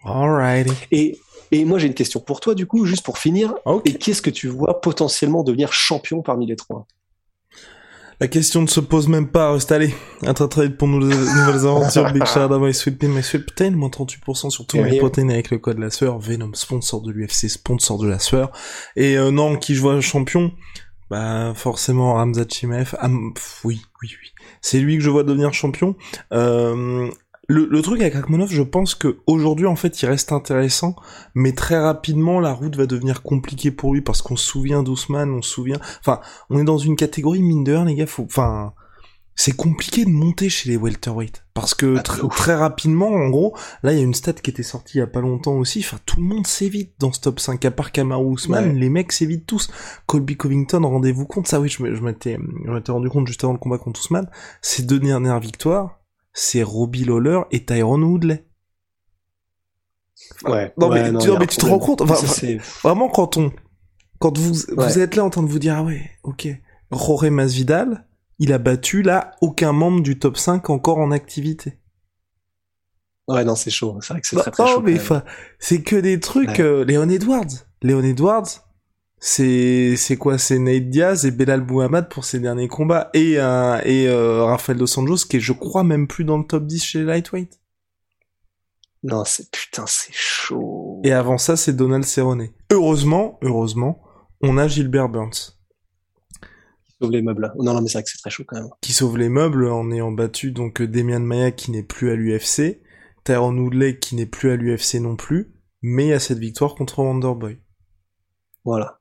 Alrighty. 0.04 0.74
Et 0.92 1.20
et 1.52 1.66
moi, 1.66 1.80
j'ai 1.80 1.88
une 1.88 1.96
question 1.96 2.20
pour 2.20 2.42
toi, 2.42 2.54
du 2.54 2.68
coup, 2.68 2.86
juste 2.86 3.04
pour 3.04 3.18
finir. 3.18 3.56
Et 3.86 3.96
qu'est-ce 3.96 4.22
que 4.22 4.30
tu 4.30 4.48
vois 4.48 4.82
potentiellement 4.82 5.44
devenir 5.44 5.74
champion 5.74 6.22
parmi 6.22 6.46
les 6.46 6.56
trois? 6.56 6.86
La 8.22 8.28
question 8.28 8.62
ne 8.62 8.68
se 8.68 8.82
pose 8.82 9.08
même 9.08 9.30
pas, 9.30 9.54
reste 9.54 9.72
allez. 9.72 9.94
Un 10.24 10.34
très 10.34 10.50
très 10.50 10.68
vite 10.68 10.78
pour 10.78 10.90
nos 10.90 11.00
nouvelles 11.08 11.66
aventures. 11.66 12.12
Big 12.12 12.26
shout 12.26 12.40
out 12.40 12.62
my 12.62 12.74
sweet 12.74 13.02
my 13.04 13.24
sweet 13.24 13.46
protein, 13.46 13.72
moins 13.72 13.88
38% 13.88 14.50
sur 14.50 14.68
tous 14.68 14.78
mes 14.78 14.98
protéines 14.98 15.32
avec 15.32 15.52
le 15.52 15.58
code 15.58 15.80
la 15.80 15.90
sueur. 15.90 16.20
Venom, 16.20 16.54
sponsor 16.54 17.02
de 17.02 17.12
l'UFC, 17.12 17.50
sponsor 17.50 17.98
de 17.98 18.10
la 18.10 18.20
sueur. 18.20 18.52
Et 18.98 19.18
euh, 19.18 19.32
non, 19.32 19.56
qui 19.56 19.74
je 19.74 19.80
vois 19.82 20.02
champion? 20.02 20.52
Bah 21.10 21.54
forcément 21.56 22.16
Ramzat 22.16 22.46
Chimaev. 22.50 22.94
oui, 23.64 23.82
oui, 24.02 24.10
oui. 24.22 24.30
C'est 24.62 24.80
lui 24.80 24.98
que 24.98 25.04
je 25.04 25.10
vois 25.10 25.24
devenir 25.24 25.54
champion. 25.54 25.96
Euh, 26.34 27.10
le, 27.50 27.82
truc 27.82 28.00
avec 28.02 28.16
Akhmonov, 28.16 28.52
je 28.52 28.62
pense 28.62 28.94
que 28.94 29.18
aujourd'hui 29.26 29.66
en 29.66 29.76
fait 29.76 30.02
il 30.02 30.06
reste 30.06 30.32
intéressant, 30.32 30.96
mais 31.34 31.54
très 31.54 31.80
rapidement 31.80 32.40
la 32.40 32.54
route 32.54 32.76
va 32.76 32.86
devenir 32.86 33.24
compliquée 33.24 33.72
pour 33.72 33.94
lui 33.94 34.02
parce 34.02 34.22
qu'on 34.22 34.36
se 34.36 34.46
souvient 34.46 34.84
d'Ousmane, 34.84 35.32
on 35.32 35.42
se 35.42 35.50
souvient, 35.50 35.80
enfin 36.00 36.20
on 36.52 36.60
est 36.60 36.64
dans 36.64 36.78
une 36.78 36.96
catégorie 36.96 37.42
minder 37.42 37.84
les 37.86 37.96
gars, 37.96 38.06
faut, 38.06 38.24
enfin 38.24 38.74
c'est 39.36 39.56
compliqué 39.56 40.06
de 40.06 40.10
monter 40.10 40.50
chez 40.50 40.70
les 40.70 40.78
welterweight 40.78 41.46
parce 41.54 41.74
que 41.74 41.96
ah, 41.98 42.04
très 42.30 42.56
rapidement 42.56 43.08
en 43.08 43.30
gros 43.30 43.56
là 43.84 43.94
il 43.94 43.98
y 43.98 44.02
a 44.02 44.04
une 44.04 44.14
stat 44.14 44.34
qui 44.34 44.52
était 44.52 44.64
sortie 44.64 44.98
il 44.98 45.00
y 45.00 45.02
a 45.02 45.08
pas 45.08 45.22
longtemps 45.22 45.54
aussi 45.54 45.80
enfin 45.80 45.98
tout 46.06 46.18
le 46.18 46.24
monde 46.24 46.46
s'évite 46.46 46.94
dans 47.00 47.14
ce 47.14 47.22
top 47.22 47.40
5 47.40 47.64
à 47.64 47.72
part 47.72 47.94
Kamaru 47.94 48.26
Ousmane 48.26 48.76
les 48.76 48.90
mecs 48.90 49.14
s'évitent 49.14 49.48
tous. 49.48 49.72
Colby 50.08 50.36
Covington 50.36 50.82
rendez-vous 50.82 51.26
compte 51.26 51.48
ça 51.48 51.62
oui 51.62 51.70
je 51.70 51.82
m'étais 51.82 52.38
je 52.66 52.72
m'étais 52.72 52.92
rendu 52.92 53.10
compte 53.10 53.28
juste 53.28 53.44
avant 53.44 53.54
le 53.54 53.60
combat 53.60 53.78
contre 53.78 54.02
Ousmane 54.02 54.30
ces 54.62 54.84
deux 54.84 55.00
dernières 55.00 55.40
victoires 55.40 55.99
c'est 56.34 56.64
Robbie 56.64 57.06
Lawler 57.06 57.42
et 57.52 57.66
Tyron 57.66 58.02
Woodley. 58.02 58.46
Ouais. 60.44 60.74
Non, 60.78 60.90
mais, 60.90 61.12
tu, 61.48 61.58
te 61.58 61.66
rends 61.66 61.80
compte, 61.80 62.02
vraiment 62.84 63.10
quand 63.10 63.38
on, 63.38 63.52
quand 64.20 64.38
vous, 64.38 64.54
vous 64.76 65.00
êtes 65.00 65.16
là 65.16 65.24
en 65.24 65.30
train 65.30 65.44
de 65.44 65.48
vous 65.48 65.60
dire, 65.60 65.76
ah 65.78 65.84
ouais, 65.84 66.10
ok, 66.24 66.48
Jorge 66.92 67.30
Masvidal, 67.30 68.06
il 68.38 68.54
a 68.54 68.58
battu 68.58 69.02
là 69.02 69.32
aucun 69.42 69.72
membre 69.72 70.02
du 70.02 70.20
top 70.20 70.38
5 70.38 70.70
encore 70.70 70.98
en 70.98 71.12
activité. 71.12 71.80
Ouais, 73.28 73.44
non, 73.46 73.56
c'est 73.56 73.70
chaud. 73.70 73.98
C'est 74.02 74.14
vrai 74.14 74.22
que 74.22 74.28
c'est 74.28 74.38
très 74.38 74.52
très 74.52 74.68
chaud. 74.68 74.82
mais 74.82 74.98
c'est 75.60 75.82
que 75.84 75.96
des 75.96 76.20
trucs, 76.20 76.60
euh, 76.60 76.84
Léon 76.84 77.10
Edwards. 77.10 77.46
Léon 77.82 78.02
Edwards, 78.02 78.48
c'est 79.20 79.96
c'est 79.98 80.18
quoi? 80.18 80.38
C'est 80.38 80.60
Nate 80.60 80.90
Diaz 80.90 81.26
et 81.26 81.32
Belal 81.32 81.62
Bouhamad 81.62 82.10
pour 82.10 82.24
ses 82.24 82.40
derniers 82.40 82.70
combats 82.70 83.10
et 83.14 83.38
euh, 83.38 83.80
et 83.84 84.08
euh, 84.08 84.46
Rafael 84.46 84.78
dos 84.78 85.00
Anjos 85.00 85.26
qui 85.30 85.38
est 85.38 85.40
je 85.42 85.54
crois 85.54 85.84
même 85.84 86.08
plus 86.08 86.24
dans 86.24 86.38
le 86.38 86.46
top 86.46 86.66
10 86.66 86.84
chez 86.84 87.04
lightweight. 87.04 87.60
Non, 89.04 89.24
c'est 89.26 89.50
putain, 89.52 89.86
c'est 89.88 90.14
chaud. 90.14 91.02
Et 91.04 91.12
avant 91.12 91.38
ça, 91.38 91.56
c'est 91.56 91.74
Donald 91.74 92.04
Cerrone. 92.04 92.50
Heureusement, 92.70 93.40
heureusement, 93.42 94.02
on 94.42 94.58
a 94.58 94.68
Gilbert 94.68 95.10
Burns. 95.10 95.58
Qui 96.86 96.94
sauve 97.00 97.12
les 97.12 97.22
meubles. 97.22 97.54
Non, 97.58 97.74
non, 97.74 97.82
mais 97.82 97.88
c'est 97.88 98.00
vrai 98.00 98.04
que 98.04 98.10
c'est 98.10 98.18
très 98.18 98.30
chaud 98.30 98.44
quand 98.46 98.58
même. 98.58 98.70
Qui 98.82 98.92
sauve 98.92 99.18
les 99.18 99.30
meubles 99.30 99.68
en 99.68 99.90
ayant 99.92 100.12
battu 100.12 100.52
donc 100.52 100.82
Demian 100.82 101.22
Maya 101.22 101.52
qui 101.52 101.72
n'est 101.72 101.84
plus 101.84 102.12
à 102.12 102.16
l'UFC, 102.16 102.82
Tyron 103.24 103.58
Woodley 103.58 104.00
qui 104.00 104.16
n'est 104.16 104.26
plus 104.26 104.52
à 104.52 104.58
l'UFC 104.58 104.96
non 104.96 105.16
plus, 105.16 105.54
mais 105.82 106.08
il 106.08 106.10
y 106.10 106.14
a 106.14 106.20
cette 106.20 106.40
victoire 106.40 106.76
contre 106.76 107.00
Wonderboy. 107.00 107.58
Voilà. 108.66 108.99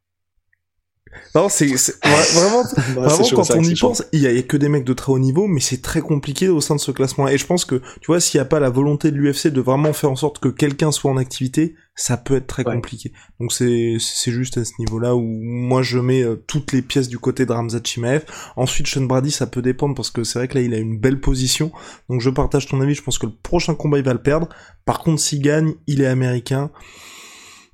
Non, 1.35 1.49
c'est 1.49 1.67
vraiment, 2.05 2.62
vraiment 2.95 3.29
quand 3.35 3.50
on 3.55 3.62
y 3.62 3.75
pense, 3.75 4.03
il 4.12 4.21
y, 4.21 4.27
a, 4.27 4.43
que 4.43 4.57
des 4.57 4.69
mecs 4.69 4.85
de 4.85 4.93
très 4.93 5.12
haut 5.12 5.19
niveau, 5.19 5.47
mais 5.47 5.61
c'est 5.61 5.83
très 5.83 6.00
compliqué 6.00 6.49
au 6.49 6.61
sein 6.61 6.75
de 6.75 6.81
ce 6.81 6.91
classement. 6.91 7.29
Et 7.29 7.38
je 7.38 7.47
pense 7.47 7.65
que, 7.65 7.77
tu 8.00 8.07
vois, 8.09 8.21
s'il 8.21 8.38
n'y 8.38 8.43
a 8.43 8.47
pas 8.47 8.61
la 8.61 8.71
volonté 8.71 9.11
de 9.11 9.17
l'UFC 9.17 9.49
de 9.49 9.61
vraiment 9.61 9.93
faire 9.93 10.11
en 10.11 10.17
sorte 10.17 10.38
que 10.38 10.49
quelqu'un 10.49 10.93
soit 10.93 11.11
en 11.11 11.17
activité, 11.17 11.75
ça 11.99 12.17
peut 12.17 12.37
être 12.37 12.47
très 12.47 12.62
compliqué. 12.62 13.12
Donc 13.41 13.53
c'est 13.53 13.97
c'est 13.99 14.31
juste 14.31 14.57
à 14.57 14.65
ce 14.65 14.73
niveau-là 14.79 15.17
où 15.17 15.21
moi 15.21 15.83
je 15.83 15.99
mets 15.99 16.23
euh, 16.23 16.37
toutes 16.47 16.73
les 16.73 16.81
pièces 16.81 17.09
du 17.09 17.19
côté 17.19 17.45
de 17.45 17.53
Ramzat 17.53 17.81
Chimaev. 17.83 18.25
Ensuite, 18.55 18.87
Sean 18.87 19.03
Brady, 19.03 19.33
ça 19.33 19.49
peut 19.49 19.62
dépendre 19.62 19.97
parce 19.97 20.11
que 20.11 20.23
c'est 20.23 20.38
vrai 20.38 20.47
que 20.47 20.55
là 20.55 20.61
il 20.61 20.75
a 20.75 20.79
une 20.79 20.99
belle 20.99 21.21
position. 21.21 21.73
Donc 22.09 22.21
je 22.21 22.31
partage 22.31 22.69
ton 22.69 22.81
avis. 22.81 22.95
Je 22.95 23.03
pense 23.03 23.19
que 23.19 23.27
le 23.27 23.33
prochain 23.42 23.75
combat 23.75 23.99
il 23.99 24.05
va 24.05 24.12
le 24.12 24.23
perdre. 24.23 24.49
Par 24.85 25.01
contre, 25.01 25.21
s'il 25.21 25.42
gagne, 25.42 25.75
il 25.88 26.01
est 26.01 26.07
américain. 26.07 26.71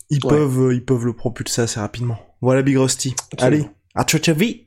Ils 0.08 0.20
peuvent 0.20 0.72
ils 0.72 0.84
peuvent 0.84 1.04
le 1.04 1.12
propulser 1.12 1.60
assez 1.60 1.78
rapidement. 1.78 2.18
Voilà 2.44 2.60
Big 2.60 2.76
Rusty. 2.76 3.14
Allez, 3.38 3.64
à 3.94 4.04
ciao 4.04 4.34
vie 4.34 4.66